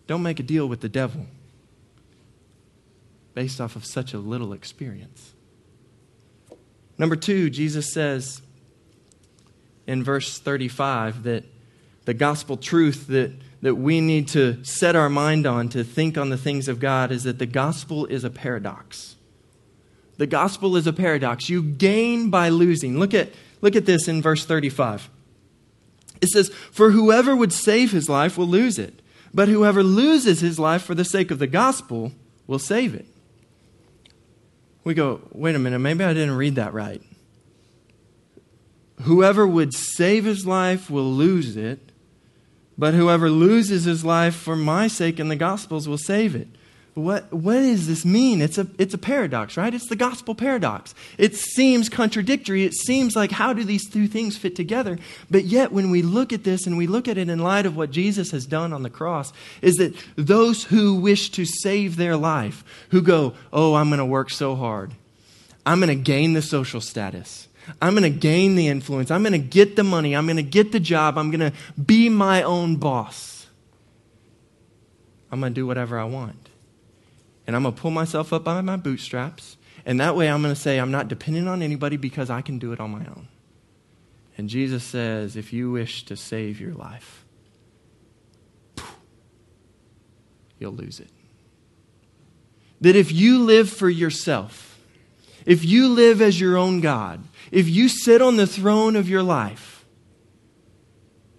Don't 0.05 0.21
make 0.21 0.39
a 0.39 0.43
deal 0.43 0.67
with 0.67 0.81
the 0.81 0.89
devil 0.89 1.27
based 3.33 3.59
off 3.59 3.75
of 3.75 3.85
such 3.85 4.13
a 4.13 4.19
little 4.19 4.53
experience. 4.53 5.33
Number 6.97 7.15
two, 7.15 7.49
Jesus 7.49 7.91
says 7.91 8.41
in 9.87 10.03
verse 10.03 10.39
35 10.39 11.23
that 11.23 11.43
the 12.05 12.13
gospel 12.13 12.57
truth 12.57 13.07
that, 13.07 13.31
that 13.61 13.75
we 13.75 14.01
need 14.01 14.27
to 14.29 14.63
set 14.63 14.95
our 14.95 15.09
mind 15.09 15.45
on 15.45 15.69
to 15.69 15.83
think 15.83 16.17
on 16.17 16.29
the 16.29 16.37
things 16.37 16.67
of 16.67 16.79
God 16.79 17.11
is 17.11 17.23
that 17.23 17.39
the 17.39 17.45
gospel 17.45 18.05
is 18.05 18.23
a 18.23 18.29
paradox. 18.29 19.15
The 20.17 20.27
gospel 20.27 20.77
is 20.77 20.85
a 20.85 20.93
paradox. 20.93 21.49
You 21.49 21.63
gain 21.63 22.29
by 22.29 22.49
losing. 22.49 22.99
Look 22.99 23.13
at, 23.13 23.29
look 23.61 23.75
at 23.75 23.85
this 23.85 24.07
in 24.07 24.21
verse 24.21 24.45
35. 24.45 25.09
It 26.21 26.29
says, 26.29 26.49
For 26.49 26.91
whoever 26.91 27.35
would 27.35 27.51
save 27.51 27.91
his 27.91 28.07
life 28.07 28.37
will 28.37 28.47
lose 28.47 28.77
it, 28.77 29.01
but 29.33 29.47
whoever 29.47 29.81
loses 29.81 30.41
his 30.41 30.59
life 30.59 30.83
for 30.83 30.93
the 30.93 31.03
sake 31.03 31.31
of 31.31 31.39
the 31.39 31.47
gospel 31.47 32.11
will 32.45 32.59
save 32.59 32.93
it. 32.93 33.07
We 34.83 34.93
go, 34.93 35.21
wait 35.31 35.55
a 35.55 35.59
minute, 35.59 35.79
maybe 35.79 36.03
I 36.03 36.13
didn't 36.13 36.35
read 36.35 36.55
that 36.55 36.73
right. 36.73 37.01
Whoever 39.01 39.47
would 39.47 39.73
save 39.73 40.25
his 40.25 40.45
life 40.45 40.89
will 40.89 41.11
lose 41.11 41.57
it, 41.57 41.91
but 42.77 42.93
whoever 42.93 43.29
loses 43.29 43.85
his 43.85 44.03
life 44.03 44.35
for 44.35 44.55
my 44.55 44.87
sake 44.87 45.19
and 45.19 45.29
the 45.29 45.35
gospel's 45.35 45.87
will 45.87 45.97
save 45.97 46.35
it. 46.35 46.47
What, 46.95 47.33
what 47.33 47.55
does 47.55 47.87
this 47.87 48.05
mean? 48.05 48.39
It's 48.39 48.59
a, 48.59 48.67
it's 48.77 48.93
a 48.93 48.99
paradox, 48.99 49.57
right? 49.57 49.73
It's 49.73 49.87
the 49.87 49.95
gospel 49.95 50.35
paradox. 50.35 50.93
It 51.17 51.35
seems 51.35 51.89
contradictory. 51.89 52.65
It 52.65 52.75
seems 52.75 53.15
like, 53.15 53.31
how 53.31 53.51
do 53.51 53.63
these 53.63 53.89
two 53.89 54.07
things 54.07 54.37
fit 54.37 54.55
together? 54.55 54.99
But 55.31 55.45
yet, 55.45 55.71
when 55.71 55.89
we 55.89 56.03
look 56.03 56.31
at 56.31 56.43
this 56.43 56.67
and 56.67 56.77
we 56.77 56.85
look 56.85 57.07
at 57.07 57.17
it 57.17 57.29
in 57.29 57.39
light 57.39 57.65
of 57.65 57.75
what 57.75 57.89
Jesus 57.89 58.29
has 58.29 58.45
done 58.45 58.73
on 58.73 58.83
the 58.83 58.91
cross, 58.91 59.33
is 59.63 59.77
that 59.77 59.95
those 60.15 60.65
who 60.65 60.95
wish 60.95 61.31
to 61.31 61.45
save 61.45 61.95
their 61.95 62.15
life, 62.15 62.63
who 62.91 63.01
go, 63.01 63.33
Oh, 63.51 63.73
I'm 63.73 63.89
going 63.89 63.97
to 63.97 64.05
work 64.05 64.29
so 64.29 64.55
hard, 64.55 64.91
I'm 65.65 65.79
going 65.79 65.97
to 65.97 66.03
gain 66.03 66.33
the 66.33 66.43
social 66.43 66.81
status, 66.81 67.47
I'm 67.81 67.95
going 67.95 68.03
to 68.03 68.19
gain 68.19 68.55
the 68.55 68.67
influence. 68.67 69.09
I'm 69.09 69.23
going 69.23 69.33
to 69.33 69.39
get 69.39 69.75
the 69.75 69.83
money. 69.83 70.15
I'm 70.15 70.25
going 70.25 70.37
to 70.37 70.43
get 70.43 70.71
the 70.71 70.79
job. 70.79 71.17
I'm 71.17 71.31
going 71.31 71.51
to 71.51 71.53
be 71.81 72.09
my 72.09 72.43
own 72.43 72.75
boss. 72.75 73.47
I'm 75.31 75.39
going 75.39 75.53
to 75.53 75.55
do 75.55 75.65
whatever 75.65 75.97
I 75.97 76.03
want. 76.03 76.49
And 77.45 77.55
I'm 77.55 77.63
going 77.63 77.75
to 77.75 77.81
pull 77.81 77.91
myself 77.91 78.31
up 78.31 78.43
by 78.43 78.61
my 78.61 78.77
bootstraps. 78.77 79.57
And 79.85 79.99
that 79.99 80.15
way 80.15 80.29
I'm 80.29 80.41
going 80.41 80.53
to 80.53 80.59
say, 80.59 80.79
I'm 80.79 80.91
not 80.91 81.07
dependent 81.07 81.49
on 81.49 81.61
anybody 81.61 81.97
because 81.97 82.29
I 82.29 82.41
can 82.41 82.57
do 82.57 82.71
it 82.71 82.79
on 82.79 82.91
my 82.91 83.05
own. 83.05 83.27
And 84.37 84.49
Jesus 84.49 84.83
says, 84.83 85.35
if 85.35 85.53
you 85.53 85.71
wish 85.71 86.05
to 86.05 86.15
save 86.15 86.59
your 86.59 86.73
life, 86.73 87.25
you'll 90.57 90.73
lose 90.73 90.99
it. 90.99 91.09
That 92.81 92.95
if 92.95 93.11
you 93.11 93.43
live 93.43 93.69
for 93.69 93.89
yourself, 93.89 94.79
if 95.45 95.63
you 95.65 95.89
live 95.89 96.21
as 96.21 96.39
your 96.39 96.57
own 96.57 96.81
God, 96.81 97.23
if 97.51 97.67
you 97.67 97.89
sit 97.89 98.21
on 98.21 98.37
the 98.37 98.47
throne 98.47 98.95
of 98.95 99.09
your 99.09 99.23
life, 99.23 99.85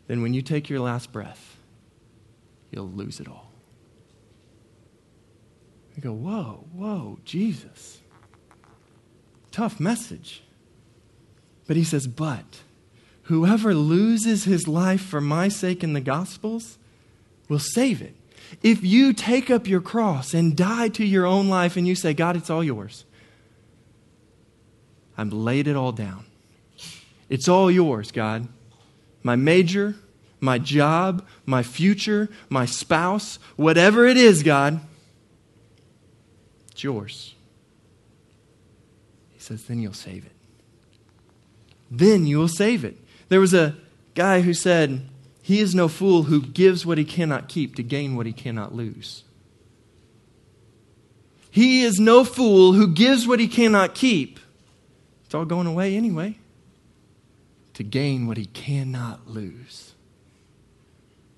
then 0.06 0.22
when 0.22 0.34
you 0.34 0.42
take 0.42 0.68
your 0.68 0.80
last 0.80 1.12
breath, 1.12 1.56
you'll 2.70 2.90
lose 2.90 3.20
it 3.20 3.28
all. 3.28 3.43
You 5.96 6.02
go, 6.02 6.12
whoa, 6.12 6.64
whoa, 6.72 7.18
Jesus. 7.24 8.00
Tough 9.52 9.78
message. 9.78 10.42
But 11.66 11.76
he 11.76 11.84
says, 11.84 12.06
but 12.06 12.62
whoever 13.24 13.74
loses 13.74 14.44
his 14.44 14.66
life 14.68 15.00
for 15.00 15.20
my 15.20 15.48
sake 15.48 15.82
in 15.84 15.92
the 15.92 16.00
Gospels 16.00 16.78
will 17.48 17.58
save 17.58 18.02
it. 18.02 18.14
If 18.62 18.84
you 18.84 19.12
take 19.12 19.50
up 19.50 19.66
your 19.66 19.80
cross 19.80 20.34
and 20.34 20.56
die 20.56 20.88
to 20.88 21.04
your 21.04 21.24
own 21.24 21.48
life 21.48 21.76
and 21.76 21.86
you 21.86 21.94
say, 21.94 22.12
God, 22.12 22.36
it's 22.36 22.50
all 22.50 22.62
yours, 22.62 23.04
I've 25.16 25.32
laid 25.32 25.68
it 25.68 25.76
all 25.76 25.92
down. 25.92 26.26
It's 27.28 27.48
all 27.48 27.70
yours, 27.70 28.10
God. 28.12 28.48
My 29.22 29.36
major, 29.36 29.94
my 30.40 30.58
job, 30.58 31.26
my 31.46 31.62
future, 31.62 32.28
my 32.50 32.66
spouse, 32.66 33.38
whatever 33.56 34.06
it 34.06 34.16
is, 34.16 34.42
God, 34.42 34.80
it's 36.74 36.82
yours. 36.84 37.34
He 39.32 39.38
says, 39.38 39.64
then 39.64 39.80
you'll 39.80 39.92
save 39.94 40.26
it. 40.26 40.32
Then 41.90 42.26
you 42.26 42.38
will 42.38 42.48
save 42.48 42.84
it. 42.84 42.96
There 43.28 43.40
was 43.40 43.54
a 43.54 43.76
guy 44.14 44.40
who 44.40 44.52
said, 44.52 45.08
He 45.40 45.60
is 45.60 45.74
no 45.74 45.86
fool 45.86 46.24
who 46.24 46.42
gives 46.42 46.84
what 46.84 46.98
he 46.98 47.04
cannot 47.04 47.48
keep 47.48 47.76
to 47.76 47.82
gain 47.84 48.16
what 48.16 48.26
he 48.26 48.32
cannot 48.32 48.74
lose. 48.74 49.22
He 51.50 51.82
is 51.82 52.00
no 52.00 52.24
fool 52.24 52.72
who 52.72 52.88
gives 52.88 53.28
what 53.28 53.38
he 53.38 53.46
cannot 53.46 53.94
keep. 53.94 54.40
It's 55.24 55.34
all 55.34 55.44
going 55.44 55.68
away 55.68 55.96
anyway. 55.96 56.36
To 57.74 57.84
gain 57.84 58.26
what 58.26 58.36
he 58.36 58.46
cannot 58.46 59.28
lose 59.28 59.94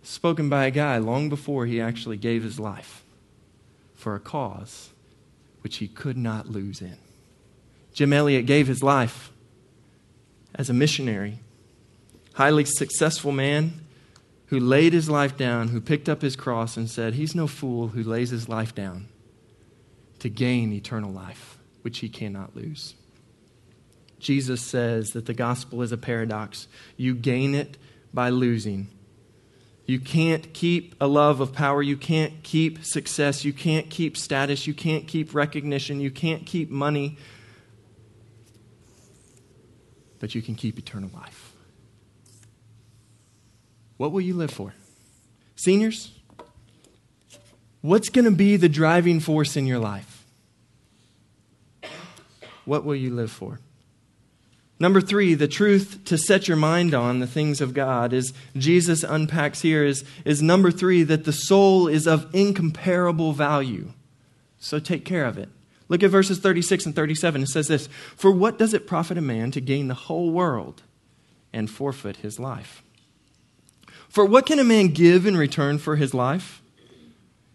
spoken 0.07 0.49
by 0.49 0.67
a 0.67 0.71
guy 0.71 0.99
long 0.99 1.29
before 1.29 1.67
he 1.67 1.81
actually 1.81 2.17
gave 2.17 2.43
his 2.43 2.61
life 2.61 3.05
for 3.95 4.15
a 4.15 4.21
cause 4.21 4.91
which 5.67 5.79
he 5.79 5.89
could 5.89 6.17
not 6.17 6.49
lose 6.49 6.81
in. 6.81 6.97
Jim 7.93 8.13
Elliot 8.13 8.47
gave 8.47 8.69
his 8.69 8.85
life 8.85 9.33
as 10.55 10.71
a 10.71 10.73
missionary, 10.73 11.41
highly 12.35 12.65
successful 12.65 13.33
man 13.33 13.73
who 14.47 14.61
laid 14.61 14.93
his 14.93 15.11
life 15.11 15.37
down, 15.37 15.67
who 15.67 15.81
picked 15.81 16.09
up 16.09 16.23
his 16.23 16.37
cross 16.37 16.77
and 16.77 16.89
said, 16.89 17.15
He's 17.15 17.35
no 17.35 17.49
fool 17.49 17.89
who 17.89 18.05
lays 18.05 18.31
his 18.31 18.49
life 18.49 18.77
down 18.77 19.09
to 20.21 20.29
gain 20.29 20.73
eternal 20.73 21.11
life, 21.11 21.59
which 21.83 21.99
he 21.99 22.09
cannot 22.09 22.55
lose. 22.55 22.95
Jesus 24.21 24.63
says 24.63 25.11
that 25.15 25.27
the 25.27 25.35
gospel 25.35 25.83
is 25.83 25.91
a 25.91 25.99
paradox. 25.99 26.69
You 26.97 27.13
gain 27.13 27.57
it 27.57 27.77
by 28.15 28.29
losing, 28.29 28.87
you 29.87 30.01
can't 30.01 30.53
keep 30.53 30.97
a 31.01 31.07
love 31.07 31.41
of 31.41 31.53
power. 31.53 31.81
You 31.81 31.97
can't 31.97 32.43
keep 32.43 32.85
success. 32.85 33.45
You 33.45 33.53
can't 33.53 33.89
keep 33.89 34.17
status. 34.17 34.67
You 34.67 34.75
can't 34.75 35.07
keep 35.07 35.33
recognition. 35.33 36.01
You 36.01 36.11
can't 36.11 36.45
keep 36.45 36.71
money. 36.71 37.17
But 40.19 40.35
you 40.35 40.43
can 40.43 40.57
keep 40.57 40.79
eternal 40.79 41.11
life. 41.15 41.53
What 43.97 44.11
will 44.11 44.21
you 44.21 44.35
live 44.35 44.51
for? 44.51 44.75
Seniors, 45.55 46.13
what's 47.81 48.09
going 48.09 48.25
to 48.25 48.31
be 48.31 48.57
the 48.57 48.69
driving 48.69 49.21
force 49.21 49.57
in 49.57 49.67
your 49.67 49.79
life? 49.79 50.25
What 52.65 52.85
will 52.85 52.97
you 52.97 53.15
live 53.15 53.31
for? 53.31 53.61
Number 54.79 55.01
three, 55.01 55.35
the 55.35 55.49
truth 55.49 56.05
to 56.05 56.19
set 56.19 56.49
your 56.49 56.57
mind 56.57 56.93
on 56.93 57.21
the 57.21 57.27
things 57.27 57.61
of 57.61 57.73
God 57.73 58.13
is 58.13 58.35
Jesus 58.57 59.03
unpacks 59.03 59.63
here 59.63 59.85
is, 59.85 60.05
is 60.25 60.43
number 60.43 60.71
three, 60.71 61.03
that 61.03 61.25
the 61.25 61.33
soul 61.33 61.89
is 61.89 62.07
of 62.07 62.33
incomparable 62.35 63.33
value. 63.33 63.93
So 64.59 64.79
take 64.79 65.05
care 65.05 65.25
of 65.25 65.39
it. 65.39 65.49
Look 65.89 66.03
at 66.03 66.11
verses 66.11 66.39
36 66.41 66.87
and 66.87 66.95
37. 66.95 67.43
It 67.43 67.49
says 67.49 67.69
this 67.69 67.87
For 68.17 68.31
what 68.31 68.59
does 68.59 68.75
it 68.75 68.87
profit 68.87 69.17
a 69.17 69.23
man 69.23 69.51
to 69.53 69.61
gain 69.61 69.89
the 69.89 69.95
whole 69.95 70.31
world 70.31 70.83
and 71.53 71.71
forfeit 71.71 72.19
his 72.19 72.39
life? 72.39 72.83
For 74.09 74.27
what 74.27 74.47
can 74.47 74.59
a 74.59 74.65
man 74.65 74.89
give 74.89 75.27
in 75.27 75.37
return 75.37 75.79
for 75.79 75.97
his 75.97 76.13
life? 76.13 76.63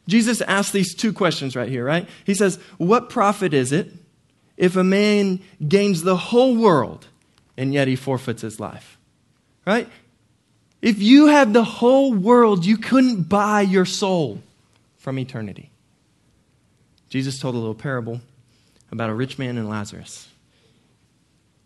Jesus 0.08 0.42
asks 0.42 0.72
these 0.72 0.96
two 0.96 1.14
questions 1.14 1.56
right 1.56 1.70
here, 1.70 1.86
right? 1.86 2.08
He 2.26 2.34
says, 2.34 2.58
What 2.78 3.10
profit 3.10 3.54
is 3.54 3.72
it 3.72 3.92
if 4.62 4.76
a 4.76 4.84
man 4.84 5.40
gains 5.68 6.04
the 6.04 6.16
whole 6.16 6.56
world 6.56 7.08
and 7.58 7.74
yet 7.74 7.88
he 7.88 7.96
forfeits 7.96 8.44
his 8.44 8.60
life. 8.60 9.00
Right? 9.66 9.90
If 10.84 11.02
you 11.02 11.28
had 11.28 11.52
the 11.52 11.64
whole 11.64 12.14
world, 12.14 12.64
you 12.64 12.78
couldn't 12.78 13.24
buy 13.24 13.62
your 13.62 13.86
soul 13.86 14.42
from 15.00 15.18
eternity. 15.18 15.72
Jesus 17.10 17.40
told 17.40 17.56
a 17.56 17.58
little 17.58 17.74
parable 17.74 18.22
about 18.92 19.10
a 19.10 19.16
rich 19.16 19.40
man 19.40 19.58
and 19.58 19.68
Lazarus. 19.68 20.30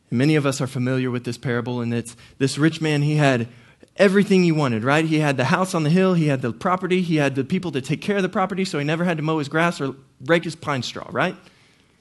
And 0.09 0.17
many 0.17 0.37
of 0.37 0.45
us 0.45 0.61
are 0.61 0.67
familiar 0.67 1.11
with 1.11 1.25
this 1.25 1.37
parable, 1.37 1.81
and 1.81 1.93
it's 1.93 2.15
this 2.37 2.57
rich 2.57 2.79
man, 2.79 3.01
he 3.01 3.15
had 3.15 3.49
everything 3.97 4.43
he 4.43 4.53
wanted, 4.53 4.85
right? 4.85 5.03
He 5.03 5.19
had 5.19 5.35
the 5.35 5.45
house 5.45 5.73
on 5.73 5.83
the 5.83 5.89
hill, 5.89 6.13
he 6.13 6.27
had 6.27 6.41
the 6.41 6.53
property, 6.53 7.01
he 7.01 7.17
had 7.17 7.35
the 7.35 7.43
people 7.43 7.73
to 7.73 7.81
take 7.81 8.01
care 8.01 8.17
of 8.17 8.23
the 8.23 8.29
property, 8.29 8.63
so 8.63 8.79
he 8.79 8.85
never 8.85 9.03
had 9.03 9.17
to 9.17 9.23
mow 9.23 9.39
his 9.39 9.49
grass 9.49 9.81
or 9.81 9.95
rake 10.25 10.45
his 10.45 10.55
pine 10.55 10.81
straw, 10.81 11.07
right? 11.11 11.35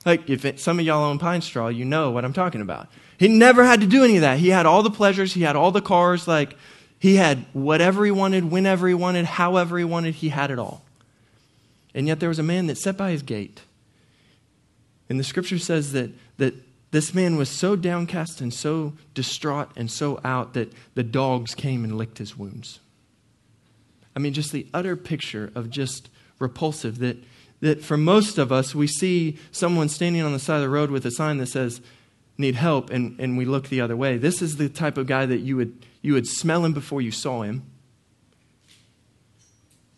Like, 0.04 0.28
if 0.28 0.44
it, 0.44 0.60
some 0.60 0.78
of 0.78 0.84
y'all 0.84 1.04
own 1.04 1.18
pine 1.18 1.40
straw, 1.40 1.68
you 1.68 1.84
know 1.84 2.10
what 2.10 2.24
I'm 2.24 2.32
talking 2.32 2.60
about. 2.60 2.88
He 3.18 3.28
never 3.28 3.64
had 3.64 3.80
to 3.80 3.86
do 3.86 4.04
any 4.04 4.16
of 4.16 4.22
that. 4.22 4.38
He 4.38 4.48
had 4.48 4.66
all 4.66 4.82
the 4.82 4.90
pleasures, 4.90 5.34
he 5.34 5.42
had 5.42 5.56
all 5.56 5.70
the 5.70 5.80
cars, 5.80 6.28
like, 6.28 6.56
he 6.98 7.16
had 7.16 7.44
whatever 7.52 8.04
he 8.04 8.10
wanted, 8.10 8.50
whenever 8.50 8.88
he 8.88 8.94
wanted, 8.94 9.24
however 9.26 9.78
he 9.78 9.84
wanted, 9.84 10.16
he 10.16 10.30
had 10.30 10.50
it 10.50 10.58
all. 10.58 10.82
And 11.94 12.06
yet 12.06 12.20
there 12.20 12.28
was 12.28 12.38
a 12.38 12.42
man 12.42 12.66
that 12.66 12.78
sat 12.78 12.96
by 12.96 13.10
his 13.10 13.22
gate. 13.22 13.62
And 15.08 15.20
the 15.20 15.24
scripture 15.24 15.58
says 15.58 15.92
that, 15.92 16.10
that 16.38 16.54
this 16.90 17.14
man 17.14 17.36
was 17.36 17.48
so 17.48 17.76
downcast 17.76 18.40
and 18.40 18.54
so 18.54 18.94
distraught 19.14 19.68
and 19.76 19.90
so 19.90 20.20
out 20.24 20.54
that 20.54 20.72
the 20.94 21.02
dogs 21.02 21.54
came 21.54 21.84
and 21.84 21.98
licked 21.98 22.18
his 22.18 22.38
wounds. 22.38 22.80
I 24.16 24.18
mean, 24.18 24.32
just 24.32 24.52
the 24.52 24.66
utter 24.72 24.96
picture 24.96 25.52
of 25.54 25.70
just 25.70 26.08
repulsive 26.38 26.98
that 26.98 27.16
that 27.64 27.82
for 27.82 27.96
most 27.96 28.36
of 28.36 28.52
us, 28.52 28.74
we 28.74 28.86
see 28.86 29.38
someone 29.50 29.88
standing 29.88 30.20
on 30.22 30.34
the 30.34 30.38
side 30.38 30.56
of 30.56 30.62
the 30.62 30.68
road 30.68 30.90
with 30.90 31.06
a 31.06 31.10
sign 31.10 31.38
that 31.38 31.46
says, 31.46 31.80
need 32.36 32.54
help, 32.56 32.90
and, 32.90 33.18
and 33.18 33.38
we 33.38 33.46
look 33.46 33.68
the 33.68 33.80
other 33.80 33.96
way. 33.96 34.18
This 34.18 34.42
is 34.42 34.56
the 34.58 34.68
type 34.68 34.98
of 34.98 35.06
guy 35.06 35.24
that 35.24 35.38
you 35.38 35.56
would, 35.56 35.86
you 36.02 36.12
would 36.12 36.26
smell 36.26 36.62
him 36.62 36.74
before 36.74 37.00
you 37.00 37.10
saw 37.10 37.42
him. 37.42 37.62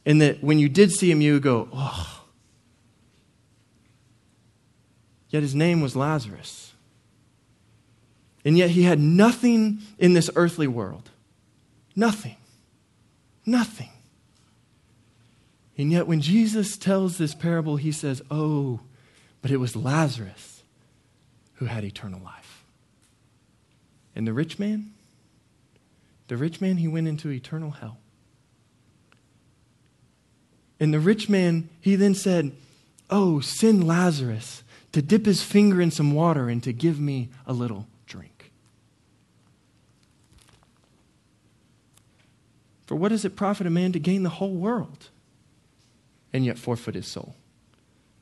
And 0.04 0.20
that 0.20 0.44
when 0.44 0.60
you 0.60 0.68
did 0.68 0.92
see 0.92 1.10
him, 1.10 1.20
you 1.20 1.34
would 1.34 1.42
go, 1.42 1.68
oh. 1.72 2.24
Yet 5.30 5.42
his 5.42 5.56
name 5.56 5.80
was 5.80 5.96
Lazarus. 5.96 6.72
And 8.44 8.56
yet 8.56 8.70
he 8.70 8.84
had 8.84 9.00
nothing 9.00 9.78
in 9.98 10.12
this 10.12 10.30
earthly 10.36 10.68
world. 10.68 11.10
Nothing. 11.96 12.36
Nothing. 13.44 13.90
And 15.78 15.92
yet, 15.92 16.06
when 16.06 16.20
Jesus 16.20 16.76
tells 16.76 17.18
this 17.18 17.34
parable, 17.34 17.76
he 17.76 17.92
says, 17.92 18.22
Oh, 18.30 18.80
but 19.42 19.50
it 19.50 19.58
was 19.58 19.76
Lazarus 19.76 20.62
who 21.54 21.66
had 21.66 21.84
eternal 21.84 22.20
life. 22.22 22.64
And 24.14 24.26
the 24.26 24.32
rich 24.32 24.58
man, 24.58 24.92
the 26.28 26.36
rich 26.36 26.60
man, 26.60 26.78
he 26.78 26.88
went 26.88 27.08
into 27.08 27.30
eternal 27.30 27.72
hell. 27.72 27.98
And 30.80 30.92
the 30.92 31.00
rich 31.00 31.28
man, 31.28 31.68
he 31.80 31.96
then 31.96 32.14
said, 32.14 32.52
Oh, 33.10 33.40
send 33.40 33.86
Lazarus 33.86 34.62
to 34.92 35.02
dip 35.02 35.26
his 35.26 35.42
finger 35.42 35.80
in 35.80 35.90
some 35.90 36.12
water 36.12 36.48
and 36.48 36.62
to 36.62 36.72
give 36.72 36.98
me 36.98 37.28
a 37.46 37.52
little 37.52 37.86
drink. 38.06 38.50
For 42.86 42.94
what 42.94 43.10
does 43.10 43.24
it 43.24 43.36
profit 43.36 43.66
a 43.66 43.70
man 43.70 43.92
to 43.92 43.98
gain 43.98 44.22
the 44.22 44.30
whole 44.30 44.54
world? 44.54 45.10
And 46.36 46.44
yet 46.44 46.58
forfeit 46.58 46.94
his 46.94 47.06
soul. 47.06 47.34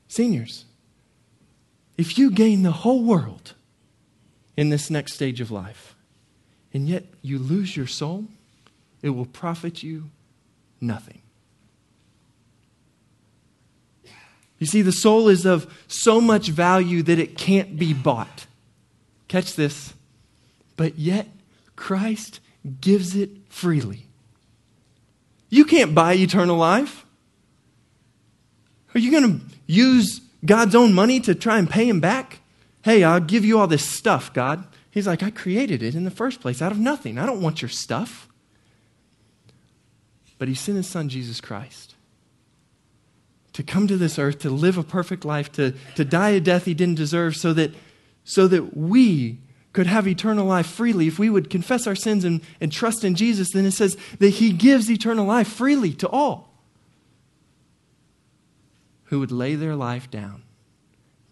Seniors, 0.07 0.63
if 1.97 2.17
you 2.17 2.31
gain 2.31 2.63
the 2.63 2.71
whole 2.71 3.03
world 3.03 3.55
in 4.55 4.69
this 4.69 4.89
next 4.89 5.15
stage 5.15 5.41
of 5.41 5.51
life, 5.51 5.95
and 6.73 6.87
yet 6.87 7.03
you 7.21 7.37
lose 7.37 7.75
your 7.75 7.87
soul, 7.87 8.23
it 9.01 9.09
will 9.09 9.25
profit 9.25 9.83
you 9.83 10.11
nothing. 10.79 11.21
You 14.59 14.65
see, 14.65 14.81
the 14.81 14.93
soul 14.93 15.27
is 15.27 15.45
of 15.45 15.69
so 15.89 16.21
much 16.21 16.47
value 16.47 17.03
that 17.03 17.19
it 17.19 17.37
can't 17.37 17.77
be 17.77 17.93
bought. 17.93 18.45
Catch 19.27 19.57
this. 19.57 19.93
But 20.77 20.97
yet, 20.97 21.27
Christ 21.75 22.39
gives 22.79 23.13
it 23.13 23.31
freely. 23.49 24.07
You 25.49 25.65
can't 25.65 25.93
buy 25.93 26.13
eternal 26.13 26.55
life. 26.55 27.04
Are 28.95 28.99
you 28.99 29.11
going 29.11 29.39
to 29.39 29.45
use 29.67 30.21
God's 30.45 30.73
own 30.73 30.93
money 30.93 31.19
to 31.19 31.35
try 31.35 31.59
and 31.59 31.69
pay 31.69 31.87
him 31.87 31.99
back? 31.99 32.39
Hey, 32.83 33.03
I'll 33.03 33.19
give 33.19 33.43
you 33.43 33.59
all 33.59 33.67
this 33.67 33.85
stuff, 33.85 34.33
God. 34.33 34.65
He's 34.89 35.05
like, 35.05 35.21
I 35.21 35.29
created 35.29 35.83
it 35.83 35.95
in 35.95 36.05
the 36.05 36.11
first 36.11 36.39
place 36.39 36.61
out 36.61 36.71
of 36.71 36.79
nothing. 36.79 37.17
I 37.17 37.25
don't 37.25 37.41
want 37.41 37.61
your 37.61 37.69
stuff. 37.69 38.29
But 40.37 40.47
he 40.47 40.55
sent 40.55 40.77
his 40.77 40.87
son, 40.87 41.09
Jesus 41.09 41.41
Christ, 41.41 41.95
to 43.53 43.63
come 43.63 43.87
to 43.87 43.97
this 43.97 44.17
earth, 44.17 44.39
to 44.39 44.49
live 44.49 44.77
a 44.77 44.83
perfect 44.83 45.25
life, 45.25 45.51
to, 45.53 45.73
to 45.95 46.05
die 46.05 46.29
a 46.29 46.39
death 46.39 46.65
he 46.65 46.73
didn't 46.73 46.95
deserve, 46.95 47.35
so 47.35 47.51
that, 47.53 47.73
so 48.23 48.47
that 48.47 48.77
we 48.77 49.39
could 49.73 49.87
have 49.87 50.07
eternal 50.07 50.45
life 50.45 50.67
freely, 50.67 51.07
if 51.07 51.19
we 51.19 51.29
would 51.29 51.49
confess 51.49 51.85
our 51.85 51.95
sins 51.95 52.23
and, 52.23 52.39
and 52.61 52.71
trust 52.71 53.03
in 53.03 53.15
Jesus, 53.15 53.51
then 53.51 53.65
it 53.65 53.71
says 53.71 53.97
that 54.19 54.29
He 54.29 54.53
gives 54.53 54.89
eternal 54.89 55.25
life 55.25 55.49
freely 55.49 55.91
to 55.95 56.07
all 56.07 56.54
who 59.05 59.19
would 59.19 59.31
lay 59.31 59.55
their 59.55 59.75
life 59.75 60.09
down, 60.09 60.43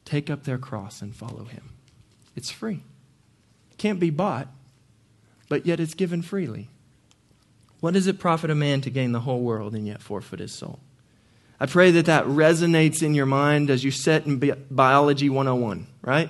take 0.05 0.29
up 0.29 0.43
their 0.43 0.57
cross, 0.57 1.01
and 1.01 1.15
follow 1.15 1.45
Him. 1.45 1.69
It's 2.35 2.51
free. 2.51 2.83
It 3.71 3.77
can't 3.77 3.99
be 3.99 4.09
bought, 4.09 4.47
but 5.49 5.65
yet 5.65 5.79
it's 5.79 5.93
given 5.93 6.21
freely. 6.21 6.69
What 7.79 7.93
does 7.93 8.07
it 8.07 8.19
profit 8.19 8.49
a 8.49 8.55
man 8.55 8.81
to 8.81 8.89
gain 8.89 9.11
the 9.11 9.21
whole 9.21 9.41
world 9.41 9.75
and 9.75 9.85
yet 9.85 10.01
forfeit 10.01 10.39
his 10.39 10.53
soul? 10.53 10.79
I 11.59 11.65
pray 11.65 11.91
that 11.91 12.05
that 12.05 12.25
resonates 12.25 13.03
in 13.03 13.13
your 13.13 13.25
mind 13.25 13.69
as 13.69 13.83
you 13.83 13.91
set 13.91 14.25
in 14.25 14.39
Biology 14.69 15.29
101, 15.29 15.87
right? 16.01 16.29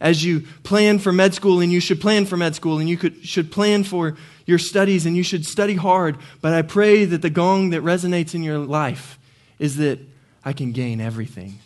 as 0.00 0.24
you 0.24 0.40
plan 0.62 0.98
for 0.98 1.12
med 1.12 1.34
school, 1.34 1.60
and 1.60 1.70
you 1.70 1.78
should 1.78 2.00
plan 2.00 2.24
for 2.24 2.36
med 2.36 2.54
school, 2.54 2.78
and 2.78 2.88
you 2.88 2.96
could, 2.96 3.24
should 3.24 3.52
plan 3.52 3.84
for 3.84 4.16
your 4.46 4.58
studies, 4.58 5.04
and 5.04 5.16
you 5.16 5.22
should 5.22 5.44
study 5.44 5.74
hard. 5.74 6.16
But 6.40 6.54
I 6.54 6.62
pray 6.62 7.04
that 7.04 7.22
the 7.22 7.30
gong 7.30 7.70
that 7.70 7.82
resonates 7.82 8.34
in 8.34 8.42
your 8.42 8.58
life 8.58 9.18
is 9.58 9.76
that 9.76 10.00
I 10.44 10.52
can 10.52 10.72
gain 10.72 11.00
everything. 11.00 11.58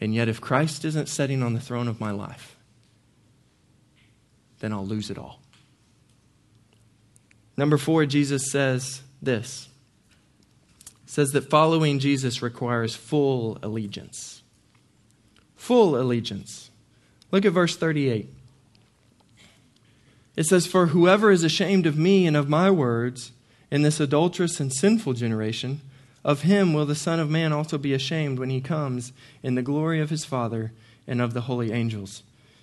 And 0.00 0.14
yet, 0.14 0.28
if 0.28 0.40
Christ 0.40 0.84
isn't 0.84 1.08
sitting 1.08 1.42
on 1.42 1.54
the 1.54 1.60
throne 1.60 1.88
of 1.88 2.00
my 2.00 2.10
life, 2.10 2.56
then 4.60 4.72
I'll 4.72 4.86
lose 4.86 5.10
it 5.10 5.18
all. 5.18 5.40
Number 7.56 7.76
four, 7.76 8.06
Jesus 8.06 8.50
says 8.50 9.02
this. 9.20 9.68
says 11.06 11.32
that 11.32 11.50
following 11.50 11.98
Jesus 11.98 12.42
requires 12.42 12.96
full 12.96 13.58
allegiance. 13.62 14.42
Full 15.56 15.96
allegiance. 15.96 16.70
Look 17.30 17.44
at 17.44 17.52
verse 17.52 17.76
38. 17.76 18.28
It 20.36 20.44
says, 20.44 20.66
For 20.66 20.86
whoever 20.86 21.30
is 21.30 21.44
ashamed 21.44 21.86
of 21.86 21.98
me 21.98 22.26
and 22.26 22.36
of 22.36 22.48
my 22.48 22.70
words 22.70 23.32
in 23.70 23.82
this 23.82 24.00
adulterous 24.00 24.60
and 24.60 24.72
sinful 24.72 25.12
generation, 25.12 25.80
of 26.24 26.42
him 26.42 26.72
will 26.72 26.86
the 26.86 26.94
Son 26.94 27.18
of 27.18 27.30
Man 27.30 27.52
also 27.52 27.78
be 27.78 27.94
ashamed 27.94 28.38
when 28.38 28.50
he 28.50 28.60
comes 28.60 29.12
in 29.42 29.54
the 29.54 29.62
glory 29.62 30.00
of 30.00 30.10
his 30.10 30.24
Father 30.24 30.72
and 31.06 31.20
of 31.20 31.34
the 31.34 31.42
holy 31.42 31.72
angels. 31.72 32.22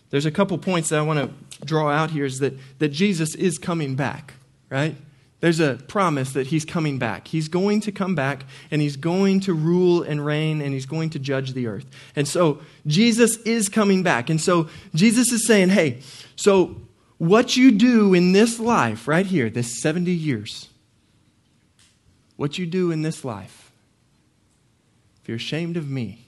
There's 0.10 0.26
a 0.26 0.32
couple 0.32 0.58
points 0.58 0.90
that 0.90 1.00
I 1.00 1.02
want 1.04 1.20
to 1.20 1.66
draw 1.66 1.90
out 1.90 2.12
here 2.12 2.26
is 2.26 2.40
that, 2.40 2.54
that 2.80 2.90
Jesus 2.90 3.36
is 3.36 3.58
coming 3.58 3.96
back, 3.96 4.34
right? 4.70 4.96
There's 5.42 5.60
a 5.60 5.76
promise 5.88 6.34
that 6.34 6.48
he's 6.48 6.66
coming 6.66 7.00
back. 7.00 7.28
He's 7.28 7.48
going 7.48 7.80
to 7.82 7.92
come 7.92 8.14
back 8.14 8.44
and 8.72 8.82
he's 8.82 8.98
going 8.98 9.40
to 9.42 9.54
rule 9.54 10.04
and 10.04 10.26
reign 10.26 10.62
and 10.62 10.74
he's 10.74 10.86
going 10.86 11.12
to 11.12 11.20
judge 11.20 11.54
the 11.54 11.68
earth. 11.68 11.86
And 12.16 12.28
so 12.28 12.60
Jesus 12.88 13.38
is 13.38 13.70
coming 13.70 14.04
back. 14.04 14.30
And 14.30 14.42
so 14.42 14.68
Jesus 14.94 15.32
is 15.32 15.48
saying, 15.48 15.70
hey, 15.70 16.00
so 16.36 16.76
what 17.20 17.56
you 17.56 17.72
do 17.72 18.14
in 18.14 18.34
this 18.34 18.60
life, 18.60 19.08
right 19.08 19.26
here, 19.26 19.50
this 19.50 19.82
70 19.82 20.12
years, 20.12 20.70
what 22.40 22.58
you 22.58 22.66
do 22.66 22.90
in 22.90 23.02
this 23.02 23.26
life, 23.26 23.70
if 25.22 25.28
you're 25.28 25.36
ashamed 25.36 25.76
of 25.76 25.90
me, 25.90 26.26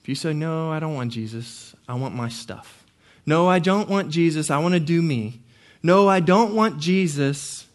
if 0.00 0.08
you 0.08 0.14
say, 0.14 0.32
no, 0.32 0.70
I 0.70 0.78
don't 0.78 0.94
want 0.94 1.10
Jesus, 1.10 1.74
I 1.88 1.94
want 1.94 2.14
my 2.14 2.28
stuff. 2.28 2.84
No, 3.26 3.48
I 3.48 3.58
don't 3.58 3.88
want 3.88 4.10
Jesus, 4.10 4.52
I 4.52 4.58
want 4.58 4.74
to 4.74 4.78
do 4.78 5.02
me. 5.02 5.40
No, 5.82 6.08
I 6.08 6.20
don't 6.20 6.54
want 6.54 6.78
Jesus. 6.78 7.66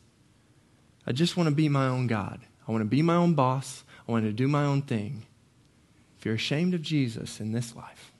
I 1.05 1.11
just 1.11 1.35
want 1.35 1.49
to 1.49 1.53
be 1.53 1.67
my 1.67 1.87
own 1.87 2.07
God. 2.07 2.39
I 2.65 2.71
want 2.71 2.83
to 2.83 2.89
be 2.89 3.01
my 3.01 3.15
own 3.15 3.33
boss. 3.33 3.83
I 4.07 4.13
want 4.13 4.23
to 4.23 4.31
do 4.31 4.47
my 4.47 4.63
own 4.63 4.81
thing. 4.81 5.25
If 6.17 6.25
you're 6.25 6.35
ashamed 6.35 6.73
of 6.73 6.81
Jesus 6.81 7.41
in 7.41 7.51
this 7.51 7.75
life, 7.75 8.13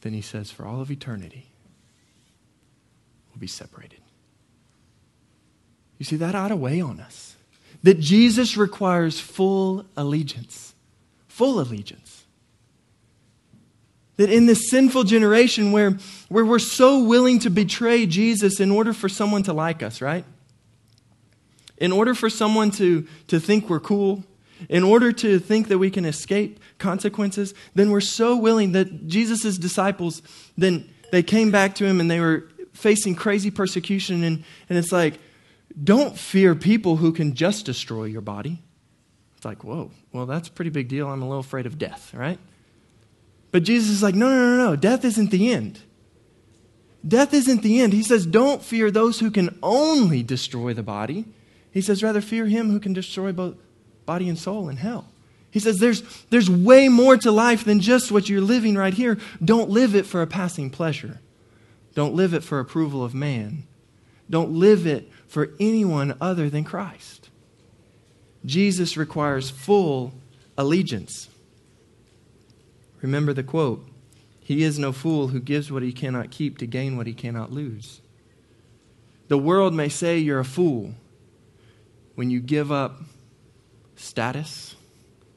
then 0.00 0.12
he 0.12 0.22
says, 0.22 0.50
for 0.50 0.66
all 0.66 0.80
of 0.80 0.90
eternity, 0.90 1.46
we'll 3.30 3.38
be 3.38 3.46
separated. 3.46 4.01
You 6.02 6.04
see, 6.04 6.16
that 6.16 6.34
ought 6.34 6.48
to 6.48 6.56
weigh 6.56 6.80
on 6.80 6.98
us. 6.98 7.36
That 7.84 8.00
Jesus 8.00 8.56
requires 8.56 9.20
full 9.20 9.86
allegiance. 9.96 10.74
Full 11.28 11.60
allegiance. 11.60 12.24
That 14.16 14.28
in 14.28 14.46
this 14.46 14.68
sinful 14.68 15.04
generation 15.04 15.70
where, 15.70 15.92
where 16.28 16.44
we're 16.44 16.58
so 16.58 17.04
willing 17.04 17.38
to 17.38 17.50
betray 17.50 18.04
Jesus 18.06 18.58
in 18.58 18.72
order 18.72 18.92
for 18.92 19.08
someone 19.08 19.44
to 19.44 19.52
like 19.52 19.80
us, 19.80 20.00
right? 20.00 20.24
In 21.76 21.92
order 21.92 22.16
for 22.16 22.28
someone 22.28 22.72
to, 22.72 23.06
to 23.28 23.38
think 23.38 23.70
we're 23.70 23.78
cool, 23.78 24.24
in 24.68 24.82
order 24.82 25.12
to 25.12 25.38
think 25.38 25.68
that 25.68 25.78
we 25.78 25.88
can 25.88 26.04
escape 26.04 26.58
consequences, 26.78 27.54
then 27.76 27.92
we're 27.92 28.00
so 28.00 28.36
willing 28.36 28.72
that 28.72 29.06
Jesus' 29.06 29.56
disciples, 29.56 30.20
then 30.58 30.90
they 31.12 31.22
came 31.22 31.52
back 31.52 31.76
to 31.76 31.86
him 31.86 32.00
and 32.00 32.10
they 32.10 32.18
were 32.18 32.48
facing 32.72 33.14
crazy 33.14 33.52
persecution. 33.52 34.24
And, 34.24 34.42
and 34.68 34.76
it's 34.76 34.90
like, 34.90 35.20
don't 35.82 36.18
fear 36.18 36.54
people 36.54 36.96
who 36.96 37.12
can 37.12 37.34
just 37.34 37.66
destroy 37.66 38.04
your 38.04 38.20
body. 38.20 38.62
It's 39.36 39.44
like, 39.44 39.64
whoa, 39.64 39.90
well, 40.12 40.26
that's 40.26 40.48
a 40.48 40.52
pretty 40.52 40.70
big 40.70 40.88
deal. 40.88 41.08
I'm 41.08 41.22
a 41.22 41.26
little 41.26 41.40
afraid 41.40 41.66
of 41.66 41.78
death, 41.78 42.14
right? 42.14 42.38
But 43.50 43.64
Jesus 43.64 43.90
is 43.90 44.02
like, 44.02 44.14
no, 44.14 44.28
no, 44.28 44.56
no, 44.56 44.70
no. 44.70 44.76
Death 44.76 45.04
isn't 45.04 45.30
the 45.30 45.52
end. 45.52 45.80
Death 47.06 47.34
isn't 47.34 47.62
the 47.62 47.80
end. 47.80 47.92
He 47.92 48.02
says, 48.02 48.24
don't 48.24 48.62
fear 48.62 48.90
those 48.90 49.18
who 49.20 49.30
can 49.30 49.58
only 49.62 50.22
destroy 50.22 50.72
the 50.72 50.82
body. 50.82 51.24
He 51.72 51.80
says, 51.80 52.02
rather 52.02 52.20
fear 52.20 52.46
him 52.46 52.70
who 52.70 52.78
can 52.78 52.92
destroy 52.92 53.32
both 53.32 53.56
body 54.06 54.28
and 54.28 54.38
soul 54.38 54.68
in 54.68 54.76
hell. 54.76 55.08
He 55.50 55.58
says, 55.58 55.80
there's, 55.80 56.02
there's 56.30 56.48
way 56.48 56.88
more 56.88 57.16
to 57.18 57.30
life 57.30 57.64
than 57.64 57.80
just 57.80 58.10
what 58.10 58.28
you're 58.28 58.40
living 58.40 58.74
right 58.74 58.94
here. 58.94 59.18
Don't 59.44 59.68
live 59.68 59.94
it 59.94 60.06
for 60.06 60.22
a 60.22 60.26
passing 60.26 60.70
pleasure. 60.70 61.20
Don't 61.94 62.14
live 62.14 62.32
it 62.32 62.42
for 62.42 62.58
approval 62.58 63.04
of 63.04 63.14
man. 63.14 63.64
Don't 64.32 64.52
live 64.52 64.86
it 64.86 65.12
for 65.28 65.50
anyone 65.60 66.16
other 66.18 66.48
than 66.48 66.64
Christ. 66.64 67.28
Jesus 68.46 68.96
requires 68.96 69.50
full 69.50 70.14
allegiance. 70.56 71.28
Remember 73.02 73.34
the 73.34 73.42
quote 73.42 73.86
He 74.40 74.62
is 74.62 74.78
no 74.78 74.90
fool 74.90 75.28
who 75.28 75.38
gives 75.38 75.70
what 75.70 75.82
he 75.82 75.92
cannot 75.92 76.30
keep 76.30 76.56
to 76.58 76.66
gain 76.66 76.96
what 76.96 77.06
he 77.06 77.12
cannot 77.12 77.52
lose. 77.52 78.00
The 79.28 79.36
world 79.36 79.74
may 79.74 79.90
say 79.90 80.16
you're 80.18 80.40
a 80.40 80.46
fool 80.46 80.94
when 82.14 82.30
you 82.30 82.40
give 82.40 82.72
up 82.72 83.02
status, 83.96 84.76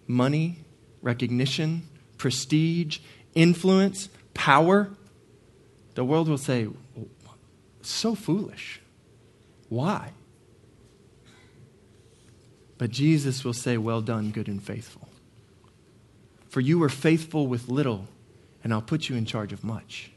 money, 0.08 0.60
recognition, 1.02 1.86
prestige, 2.18 3.00
influence, 3.34 4.08
power. 4.34 4.90
The 5.96 6.06
world 6.06 6.30
will 6.30 6.38
say, 6.38 6.70
so 7.82 8.16
foolish. 8.16 8.80
Why? 9.70 10.12
But 12.78 12.92
Jesus 12.92 13.44
will 13.44 13.54
say, 13.54 13.78
Well 13.78 14.02
done, 14.02 14.32
good 14.32 14.48
and 14.48 14.62
faithful. 14.62 15.08
For 16.50 16.62
you 16.62 16.80
were 16.80 16.90
faithful 16.90 17.48
with 17.48 17.68
little, 17.68 18.08
and 18.64 18.74
I'll 18.74 18.82
put 18.82 19.10
you 19.10 19.16
in 19.16 19.26
charge 19.26 19.54
of 19.54 19.64
much. 19.64 20.12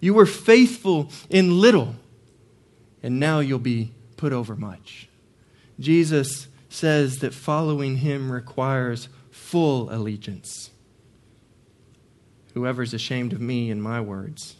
You 0.00 0.14
were 0.14 0.26
faithful 0.26 1.10
in 1.30 1.60
little, 1.60 1.94
and 3.02 3.20
now 3.20 3.38
you'll 3.38 3.60
be 3.60 3.92
put 4.16 4.32
over 4.32 4.56
much. 4.56 5.08
Jesus 5.78 6.48
says 6.68 7.18
that 7.18 7.34
following 7.34 7.98
him 7.98 8.32
requires 8.32 9.08
full 9.30 9.92
allegiance. 9.94 10.70
Whoever's 12.54 12.94
ashamed 12.94 13.32
of 13.32 13.40
me 13.40 13.70
and 13.70 13.82
my 13.82 14.00
words 14.00 14.56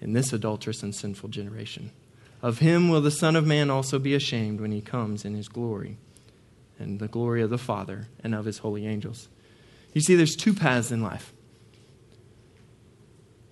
in 0.00 0.12
this 0.12 0.32
adulterous 0.32 0.82
and 0.82 0.94
sinful 0.94 1.28
generation, 1.28 1.90
of 2.42 2.58
him 2.58 2.88
will 2.88 3.00
the 3.00 3.10
Son 3.10 3.36
of 3.36 3.46
Man 3.46 3.70
also 3.70 3.98
be 3.98 4.14
ashamed 4.14 4.60
when 4.60 4.72
he 4.72 4.80
comes 4.80 5.24
in 5.24 5.34
his 5.34 5.48
glory 5.48 5.98
and 6.78 6.98
the 6.98 7.08
glory 7.08 7.42
of 7.42 7.50
the 7.50 7.58
Father 7.58 8.08
and 8.24 8.34
of 8.34 8.46
his 8.46 8.58
holy 8.58 8.86
angels. 8.86 9.28
You 9.92 10.00
see, 10.00 10.14
there's 10.14 10.36
two 10.36 10.54
paths 10.54 10.90
in 10.90 11.02
life. 11.02 11.32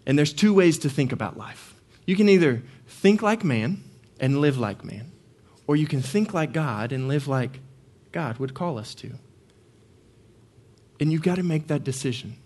And 0.07 0.19
there's 0.19 0.33
two 0.33 0.55
ways 0.55 0.79
to 0.79 0.89
think 0.89 1.13
about 1.13 1.37
life. 1.37 1.75
You 2.07 2.17
can 2.17 2.31
either 2.31 2.63
think 2.87 3.21
like 3.21 3.45
man 3.45 3.85
and 4.19 4.41
live 4.41 4.57
like 4.57 4.83
man, 4.85 5.13
or 5.67 5.77
you 5.77 5.87
can 5.87 6.01
think 6.01 6.33
like 6.33 6.53
God 6.53 6.93
and 6.93 7.09
live 7.09 7.29
like 7.29 7.61
God 8.11 8.39
would 8.39 8.55
call 8.55 8.79
us 8.79 8.95
to. 8.97 9.13
And 10.99 11.13
you've 11.13 11.23
got 11.23 11.35
to 11.35 11.43
make 11.43 11.67
that 11.67 11.85
decision. 11.85 12.37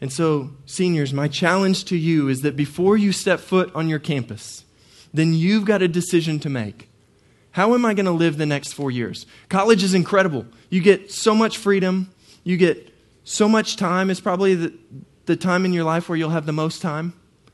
And 0.00 0.12
so, 0.12 0.50
seniors, 0.66 1.12
my 1.12 1.28
challenge 1.28 1.84
to 1.86 1.96
you 1.96 2.28
is 2.28 2.40
that 2.42 2.56
before 2.56 2.96
you 2.96 3.12
step 3.12 3.38
foot 3.38 3.70
on 3.74 3.88
your 3.88 3.98
campus, 3.98 4.64
then 5.12 5.34
you've 5.34 5.64
got 5.64 5.82
a 5.82 5.88
decision 5.88 6.38
to 6.40 6.48
make. 6.48 6.88
How 7.52 7.74
am 7.74 7.84
I 7.84 7.94
going 7.94 8.06
to 8.06 8.12
live 8.12 8.38
the 8.38 8.46
next 8.46 8.72
four 8.72 8.90
years? 8.90 9.26
College 9.48 9.82
is 9.82 9.94
incredible. 9.94 10.46
You 10.68 10.80
get 10.80 11.10
so 11.10 11.34
much 11.34 11.58
freedom, 11.58 12.12
you 12.44 12.56
get 12.56 12.94
so 13.24 13.48
much 13.48 13.76
time 13.76 14.10
is 14.10 14.20
probably 14.20 14.54
the, 14.54 14.74
the 15.26 15.36
time 15.36 15.64
in 15.64 15.72
your 15.72 15.84
life 15.84 16.08
where 16.08 16.16
you'll 16.16 16.30
have 16.30 16.46
the 16.46 16.52
most 16.52 16.80
time 16.80 17.12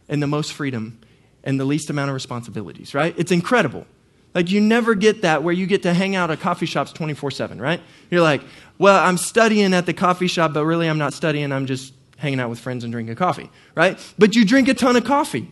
and 0.09 0.23
the 0.23 0.27
most 0.27 0.53
freedom 0.53 1.01
and 1.45 1.59
the 1.59 1.65
least 1.65 1.91
amount 1.91 2.11
of 2.11 2.15
responsibilities, 2.15 2.95
right? 2.95 3.15
It's 3.17 3.33
incredible. 3.33 3.87
Like, 4.35 4.51
you 4.51 4.61
never 4.61 4.95
get 4.95 5.23
that 5.23 5.43
where 5.43 5.55
you 5.55 5.67
get 5.67 5.83
to 5.85 5.95
hang 5.95 6.15
out 6.15 6.31
at 6.31 6.41
coffee 6.41 6.67
shops 6.67 6.93
24 6.93 7.31
7, 7.31 7.61
right? 7.61 7.81
You're 8.11 8.21
like, 8.21 8.43
well, 8.79 9.03
I'm 9.03 9.17
studying 9.17 9.73
at 9.73 9.87
the 9.87 9.95
coffee 9.95 10.27
shop, 10.27 10.53
but 10.53 10.65
really 10.67 10.89
I'm 10.89 10.99
not 10.99 11.15
studying. 11.15 11.53
I'm 11.53 11.65
just 11.65 11.95
hanging 12.19 12.41
out 12.41 12.51
with 12.51 12.59
friends 12.59 12.85
and 12.85 12.93
drinking 12.93 13.15
coffee, 13.17 13.51
right? 13.75 13.99
But 14.19 14.35
you 14.35 14.45
drink 14.45 14.69
a 14.69 14.75
ton 14.75 14.97
of 14.97 15.05
coffee 15.05 15.51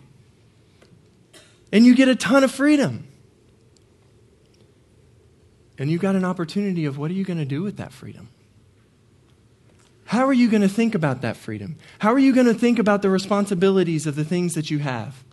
and 1.74 1.84
you 1.84 1.96
get 1.96 2.06
a 2.06 2.14
ton 2.14 2.44
of 2.44 2.52
freedom. 2.52 3.08
And 5.76 5.90
you've 5.90 6.00
got 6.00 6.14
an 6.14 6.24
opportunity 6.24 6.84
of 6.84 6.96
what 6.96 7.10
are 7.10 7.14
you 7.14 7.24
going 7.24 7.40
to 7.40 7.44
do 7.44 7.64
with 7.64 7.78
that 7.78 7.92
freedom? 7.92 8.28
How 10.04 10.24
are 10.26 10.32
you 10.32 10.48
going 10.48 10.62
to 10.62 10.68
think 10.68 10.94
about 10.94 11.20
that 11.22 11.36
freedom? 11.36 11.76
How 11.98 12.12
are 12.12 12.18
you 12.18 12.32
going 12.32 12.46
to 12.46 12.54
think 12.54 12.78
about 12.78 13.02
the 13.02 13.10
responsibilities 13.10 14.06
of 14.06 14.14
the 14.14 14.24
things 14.24 14.54
that 14.54 14.70
you 14.70 14.78
have? 14.78 15.24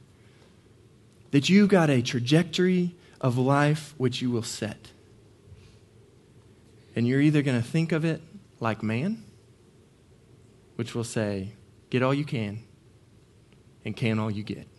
That 1.29 1.47
you've 1.47 1.69
got 1.69 1.91
a 1.91 2.01
trajectory 2.01 2.95
of 3.21 3.37
life 3.37 3.93
which 3.97 4.19
you 4.19 4.31
will 4.31 4.41
set. 4.41 4.89
And 6.95 7.07
you're 7.07 7.21
either 7.21 7.43
going 7.43 7.61
to 7.61 7.67
think 7.67 7.91
of 7.91 8.03
it 8.03 8.19
like 8.59 8.81
man, 8.81 9.23
which 10.75 10.95
will 10.95 11.03
say, 11.03 11.51
get 11.91 12.01
all 12.01 12.15
you 12.15 12.25
can 12.25 12.63
and 13.85 13.95
can 13.95 14.17
all 14.17 14.31
you 14.31 14.41
get. 14.41 14.70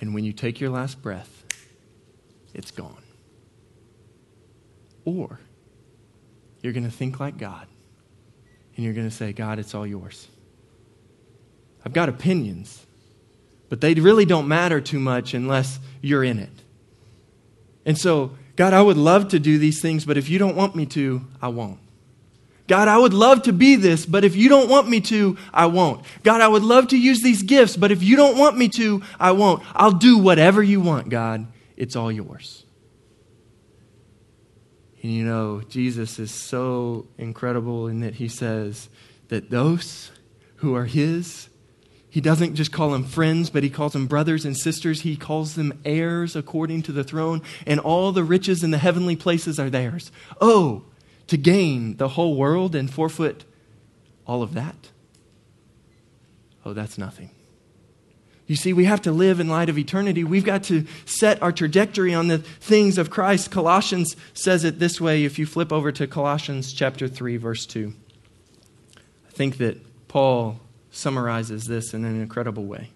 And 0.00 0.14
when 0.14 0.24
you 0.24 0.32
take 0.32 0.60
your 0.60 0.70
last 0.70 1.02
breath, 1.02 1.44
it's 2.54 2.70
gone. 2.70 3.02
Or 5.04 5.38
you're 6.62 6.72
going 6.72 6.84
to 6.84 6.90
think 6.90 7.20
like 7.20 7.38
God 7.38 7.66
and 8.76 8.84
you're 8.84 8.94
going 8.94 9.08
to 9.08 9.14
say, 9.14 9.32
God, 9.32 9.58
it's 9.58 9.74
all 9.74 9.86
yours. 9.86 10.26
I've 11.84 11.92
got 11.92 12.08
opinions, 12.08 12.86
but 13.68 13.80
they 13.80 13.94
really 13.94 14.24
don't 14.24 14.48
matter 14.48 14.80
too 14.80 15.00
much 15.00 15.34
unless 15.34 15.78
you're 16.00 16.24
in 16.24 16.38
it. 16.38 16.62
And 17.84 17.96
so, 17.96 18.36
God, 18.56 18.72
I 18.72 18.82
would 18.82 18.96
love 18.96 19.28
to 19.28 19.38
do 19.38 19.58
these 19.58 19.80
things, 19.80 20.04
but 20.04 20.16
if 20.16 20.28
you 20.28 20.38
don't 20.38 20.56
want 20.56 20.76
me 20.76 20.86
to, 20.86 21.26
I 21.40 21.48
won't. 21.48 21.78
God, 22.70 22.86
I 22.86 22.96
would 22.96 23.12
love 23.12 23.42
to 23.42 23.52
be 23.52 23.74
this, 23.74 24.06
but 24.06 24.22
if 24.22 24.36
you 24.36 24.48
don't 24.48 24.70
want 24.70 24.88
me 24.88 25.00
to, 25.00 25.36
I 25.52 25.66
won't. 25.66 26.04
God, 26.22 26.40
I 26.40 26.46
would 26.46 26.62
love 26.62 26.86
to 26.90 26.96
use 26.96 27.20
these 27.20 27.42
gifts, 27.42 27.76
but 27.76 27.90
if 27.90 28.00
you 28.00 28.14
don't 28.14 28.38
want 28.38 28.56
me 28.56 28.68
to, 28.68 29.02
I 29.18 29.32
won't. 29.32 29.64
I'll 29.74 29.90
do 29.90 30.18
whatever 30.18 30.62
you 30.62 30.80
want, 30.80 31.08
God. 31.08 31.48
It's 31.76 31.96
all 31.96 32.12
yours. 32.12 32.64
And 35.02 35.10
you 35.10 35.24
know, 35.24 35.62
Jesus 35.68 36.20
is 36.20 36.30
so 36.30 37.08
incredible 37.18 37.88
in 37.88 38.02
that 38.02 38.14
he 38.14 38.28
says 38.28 38.88
that 39.30 39.50
those 39.50 40.12
who 40.58 40.72
are 40.76 40.84
his, 40.84 41.48
he 42.08 42.20
doesn't 42.20 42.54
just 42.54 42.70
call 42.70 42.90
them 42.90 43.02
friends, 43.02 43.50
but 43.50 43.64
he 43.64 43.70
calls 43.70 43.94
them 43.94 44.06
brothers 44.06 44.44
and 44.44 44.56
sisters. 44.56 45.00
He 45.00 45.16
calls 45.16 45.56
them 45.56 45.80
heirs 45.84 46.36
according 46.36 46.82
to 46.82 46.92
the 46.92 47.02
throne, 47.02 47.42
and 47.66 47.80
all 47.80 48.12
the 48.12 48.22
riches 48.22 48.62
in 48.62 48.70
the 48.70 48.78
heavenly 48.78 49.16
places 49.16 49.58
are 49.58 49.70
theirs. 49.70 50.12
Oh, 50.40 50.84
to 51.30 51.36
gain 51.36 51.96
the 51.96 52.08
whole 52.08 52.34
world 52.34 52.74
and 52.74 52.92
forfeit 52.92 53.44
all 54.26 54.42
of 54.42 54.52
that? 54.54 54.90
Oh, 56.64 56.72
that's 56.72 56.98
nothing. 56.98 57.30
You 58.48 58.56
see, 58.56 58.72
we 58.72 58.86
have 58.86 59.00
to 59.02 59.12
live 59.12 59.38
in 59.38 59.48
light 59.48 59.68
of 59.68 59.78
eternity. 59.78 60.24
We've 60.24 60.44
got 60.44 60.64
to 60.64 60.84
set 61.04 61.40
our 61.40 61.52
trajectory 61.52 62.12
on 62.12 62.26
the 62.26 62.38
things 62.38 62.98
of 62.98 63.10
Christ. 63.10 63.52
Colossians 63.52 64.16
says 64.34 64.64
it 64.64 64.80
this 64.80 65.00
way 65.00 65.22
if 65.22 65.38
you 65.38 65.46
flip 65.46 65.72
over 65.72 65.92
to 65.92 66.08
Colossians 66.08 66.72
chapter 66.72 67.06
3 67.06 67.36
verse 67.36 67.64
2. 67.64 67.94
I 68.96 69.30
think 69.30 69.58
that 69.58 69.78
Paul 70.08 70.58
summarizes 70.90 71.68
this 71.68 71.94
in 71.94 72.04
an 72.04 72.20
incredible 72.20 72.64
way. 72.64 72.90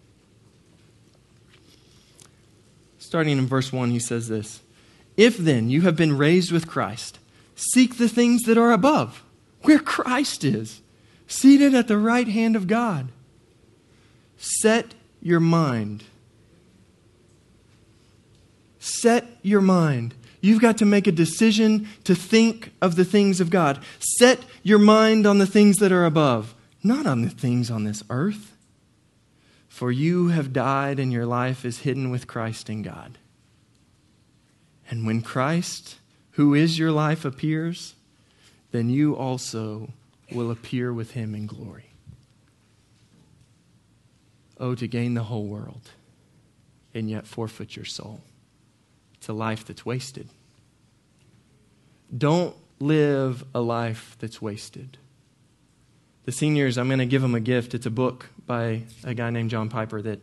Starting 2.98 3.38
in 3.38 3.46
verse 3.46 3.72
1, 3.72 3.90
he 3.90 4.00
says 4.00 4.26
this 4.26 4.60
If 5.16 5.36
then 5.36 5.70
you 5.70 5.82
have 5.82 5.94
been 5.94 6.18
raised 6.18 6.50
with 6.50 6.66
Christ, 6.66 7.20
Seek 7.54 7.96
the 7.96 8.08
things 8.08 8.42
that 8.42 8.58
are 8.58 8.72
above, 8.72 9.22
where 9.62 9.78
Christ 9.78 10.44
is, 10.44 10.82
seated 11.26 11.74
at 11.74 11.88
the 11.88 11.98
right 11.98 12.28
hand 12.28 12.56
of 12.56 12.66
God. 12.66 13.08
Set 14.36 14.94
your 15.22 15.40
mind. 15.40 16.04
Set 18.78 19.26
your 19.42 19.60
mind. 19.60 20.14
You've 20.40 20.60
got 20.60 20.76
to 20.78 20.84
make 20.84 21.06
a 21.06 21.12
decision 21.12 21.88
to 22.04 22.14
think 22.14 22.72
of 22.82 22.96
the 22.96 23.04
things 23.04 23.40
of 23.40 23.48
God. 23.48 23.82
Set 23.98 24.40
your 24.62 24.78
mind 24.78 25.26
on 25.26 25.38
the 25.38 25.46
things 25.46 25.78
that 25.78 25.92
are 25.92 26.04
above, 26.04 26.54
not 26.82 27.06
on 27.06 27.22
the 27.22 27.30
things 27.30 27.70
on 27.70 27.84
this 27.84 28.02
earth. 28.10 28.54
For 29.68 29.90
you 29.90 30.28
have 30.28 30.52
died, 30.52 30.98
and 30.98 31.10
your 31.10 31.24
life 31.24 31.64
is 31.64 31.80
hidden 31.80 32.10
with 32.10 32.26
Christ 32.26 32.68
in 32.68 32.82
God. 32.82 33.16
And 34.90 35.06
when 35.06 35.22
Christ 35.22 35.96
who 36.34 36.54
is 36.54 36.78
your 36.78 36.90
life 36.90 37.24
appears, 37.24 37.94
then 38.72 38.90
you 38.90 39.14
also 39.14 39.90
will 40.32 40.50
appear 40.50 40.92
with 40.92 41.12
him 41.12 41.34
in 41.34 41.46
glory. 41.46 41.90
Oh, 44.58 44.74
to 44.74 44.86
gain 44.88 45.14
the 45.14 45.24
whole 45.24 45.46
world 45.46 45.90
and 46.92 47.08
yet 47.08 47.26
forfeit 47.26 47.76
your 47.76 47.84
soul. 47.84 48.20
It's 49.14 49.28
a 49.28 49.32
life 49.32 49.64
that's 49.64 49.86
wasted. 49.86 50.28
Don't 52.16 52.56
live 52.80 53.44
a 53.54 53.60
life 53.60 54.16
that's 54.18 54.42
wasted. 54.42 54.98
The 56.24 56.32
seniors, 56.32 56.78
I'm 56.78 56.88
going 56.88 56.98
to 56.98 57.06
give 57.06 57.22
them 57.22 57.34
a 57.34 57.40
gift. 57.40 57.74
It's 57.74 57.86
a 57.86 57.90
book 57.90 58.26
by 58.46 58.82
a 59.04 59.14
guy 59.14 59.30
named 59.30 59.50
John 59.50 59.68
Piper 59.68 60.02
that 60.02 60.20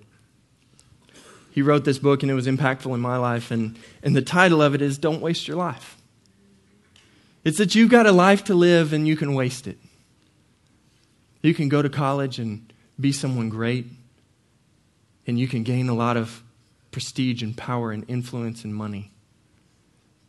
he 1.52 1.62
wrote 1.62 1.86
this 1.86 2.00
book 2.00 2.22
and 2.22 2.32
it 2.32 2.36
was 2.36 2.48
impactful 2.48 2.94
in 2.94 3.00
my 3.00 3.18
life. 3.18 3.50
And, 3.50 3.78
and 4.04 4.14
the 4.14 4.22
title 4.22 4.62
of 4.62 4.76
it 4.76 4.82
is 4.82 4.98
Don't 4.98 5.22
Waste 5.22 5.48
Your 5.48 5.58
Life. 5.58 6.01
It's 7.44 7.58
that 7.58 7.74
you've 7.74 7.90
got 7.90 8.06
a 8.06 8.12
life 8.12 8.44
to 8.46 8.54
live 8.54 8.94
and 8.94 9.08
you 9.08 9.16
can 9.16 9.34
waste 9.34 9.68
it. 9.68 9.78
You 11.42 11.54
can 11.54 11.70
go 11.70 11.82
to 11.82 11.90
college 11.90 12.38
and 12.38 12.72
be 13.00 13.12
someone 13.12 13.50
great, 13.50 13.88
and 15.26 15.40
you 15.40 15.48
can 15.48 15.64
gain 15.64 15.90
a 15.90 15.96
lot 15.96 16.18
of 16.18 16.44
prestige 16.92 17.42
and 17.42 17.58
power 17.58 17.92
and 17.92 18.06
influence 18.08 18.64
and 18.64 18.76
money, 18.76 19.12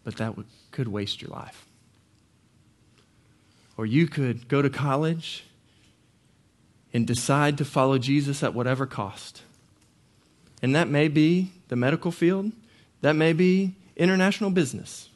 but 0.04 0.16
that 0.16 0.36
would, 0.36 0.46
could 0.70 0.88
waste 0.88 1.20
your 1.20 1.30
life. 1.30 1.66
Or 3.76 3.84
you 3.84 4.06
could 4.06 4.48
go 4.48 4.62
to 4.62 4.70
college 4.70 5.44
and 6.94 7.06
decide 7.06 7.58
to 7.58 7.64
follow 7.64 7.98
Jesus 7.98 8.42
at 8.42 8.54
whatever 8.54 8.86
cost. 8.86 9.42
And 10.62 10.74
that 10.74 10.88
may 10.88 11.08
be 11.08 11.52
the 11.68 11.76
medical 11.76 12.10
field, 12.10 12.52
that 13.00 13.14
may 13.14 13.32
be 13.32 13.74
international 13.96 14.50
business. 14.50 15.08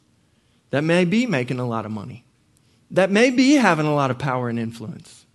That 0.70 0.84
may 0.84 1.04
be 1.04 1.26
making 1.26 1.58
a 1.58 1.66
lot 1.66 1.86
of 1.86 1.92
money. 1.92 2.24
That 2.90 3.10
may 3.10 3.30
be 3.30 3.54
having 3.54 3.86
a 3.86 3.94
lot 3.94 4.10
of 4.10 4.18
power 4.18 4.48
and 4.48 4.58
influence. 4.58 5.26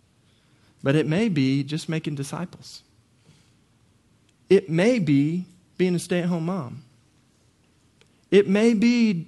But 0.83 0.95
it 0.95 1.07
may 1.07 1.29
be 1.29 1.63
just 1.63 1.89
making 1.89 2.15
disciples. 2.15 2.81
It 4.49 4.69
may 4.69 4.99
be 4.99 5.45
being 5.77 5.95
a 5.95 5.99
stay 5.99 6.19
at 6.19 6.25
home 6.25 6.45
mom. 6.45 6.83
It 8.29 8.47
may 8.47 8.73
be 8.73 9.27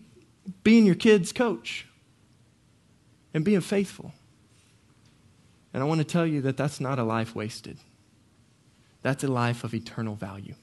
being 0.63 0.85
your 0.85 0.95
kid's 0.95 1.31
coach 1.31 1.85
and 3.33 3.43
being 3.43 3.61
faithful. 3.61 4.13
And 5.73 5.81
I 5.81 5.85
want 5.85 5.99
to 5.99 6.05
tell 6.05 6.27
you 6.27 6.41
that 6.41 6.57
that's 6.57 6.79
not 6.79 6.99
a 6.99 7.03
life 7.03 7.35
wasted, 7.35 7.77
that's 9.01 9.23
a 9.23 9.27
life 9.27 9.63
of 9.63 9.73
eternal 9.73 10.15
value. 10.15 10.55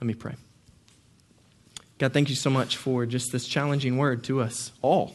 Let 0.00 0.06
me 0.06 0.14
pray. 0.14 0.34
God, 1.98 2.12
thank 2.12 2.28
you 2.28 2.34
so 2.34 2.50
much 2.50 2.76
for 2.76 3.06
just 3.06 3.30
this 3.30 3.46
challenging 3.46 3.96
word 3.98 4.24
to 4.24 4.40
us 4.40 4.72
all. 4.82 5.14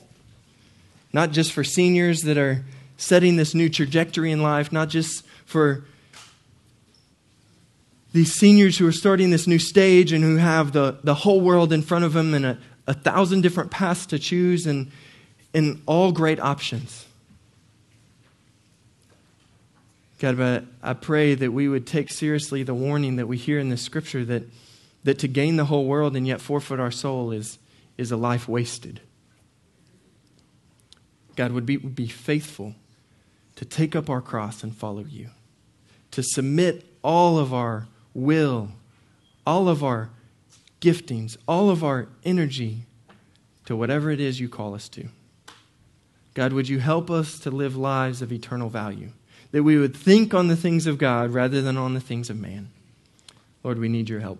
Not 1.12 1.32
just 1.32 1.52
for 1.52 1.64
seniors 1.64 2.22
that 2.24 2.38
are 2.38 2.64
setting 2.98 3.36
this 3.36 3.54
new 3.54 3.70
trajectory 3.70 4.32
in 4.32 4.42
life, 4.42 4.72
not 4.72 4.90
just 4.90 5.26
for 5.46 5.84
these 8.14 8.34
seniors 8.34 8.78
who 8.78 8.88
are 8.88 8.92
starting 8.92 9.30
this 9.30 9.46
new 9.46 9.60
stage 9.60 10.12
and 10.12 10.24
who 10.24 10.38
have 10.38 10.72
the, 10.72 10.98
the 11.04 11.14
whole 11.14 11.42
world 11.42 11.72
in 11.72 11.82
front 11.82 12.06
of 12.06 12.14
them 12.14 12.34
and 12.34 12.46
a, 12.46 12.58
a 12.88 12.94
thousand 12.94 13.42
different 13.42 13.72
paths 13.72 14.06
to 14.08 14.18
choose 14.18 14.66
and, 14.66 14.92
and 15.54 15.82
all 15.86 16.12
great 16.12 16.40
options. 16.40 17.06
God, 20.20 20.38
but 20.38 20.66
I 20.84 20.94
pray 20.94 21.36
that 21.36 21.52
we 21.52 21.70
would 21.70 21.88
take 21.88 22.12
seriously 22.12 22.64
the 22.64 22.74
warning 22.74 23.18
that 23.18 23.28
we 23.28 23.38
hear 23.38 23.60
in 23.60 23.70
the 23.70 23.78
scripture 23.78 24.26
that 24.26 24.44
that 25.04 25.20
to 25.20 25.28
gain 25.28 25.56
the 25.56 25.66
whole 25.66 25.86
world 25.86 26.16
and 26.16 26.28
yet 26.28 26.42
forfeit 26.42 26.80
our 26.80 26.92
soul 26.92 27.32
is, 27.32 27.58
is 27.98 28.12
a 28.12 28.18
life 28.18 28.48
wasted. 28.48 29.02
God 31.36 31.52
would 31.52 31.66
be, 31.66 31.78
would 31.78 31.96
be 31.96 32.08
faithful 32.08 32.76
to 33.56 33.66
take 33.66 33.96
up 33.96 34.10
our 34.10 34.22
cross 34.22 34.64
and 34.64 34.76
follow 34.76 35.06
you, 35.06 35.30
to 36.12 36.24
submit 36.24 36.86
all 37.02 37.38
of 37.38 37.54
our 37.54 37.88
will, 38.14 38.70
all 39.46 39.70
of 39.70 39.84
our 39.84 40.10
giftings, 40.82 41.38
all 41.48 41.70
of 41.70 41.84
our 41.84 42.08
energy 42.24 42.84
to 43.66 43.76
whatever 43.76 44.12
it 44.12 44.20
is 44.20 44.40
you 44.40 44.50
call 44.50 44.74
us 44.74 44.90
to. 44.90 45.10
God, 46.34 46.54
would 46.54 46.70
you 46.70 46.80
help 46.80 47.12
us 47.12 47.40
to 47.40 47.52
live 47.52 47.76
lives 47.76 48.22
of 48.22 48.32
eternal 48.32 48.70
value? 48.70 49.12
That 49.52 49.64
we 49.64 49.78
would 49.78 49.96
think 49.96 50.34
on 50.34 50.48
the 50.48 50.56
things 50.56 50.88
of 50.88 50.98
God 50.98 51.32
rather 51.32 51.62
than 51.62 51.78
on 51.78 51.94
the 51.94 52.00
things 52.00 52.30
of 52.30 52.38
man. 52.38 52.70
Lord, 53.64 53.80
we 53.80 53.90
need 53.90 54.10
your 54.10 54.20
help. 54.20 54.40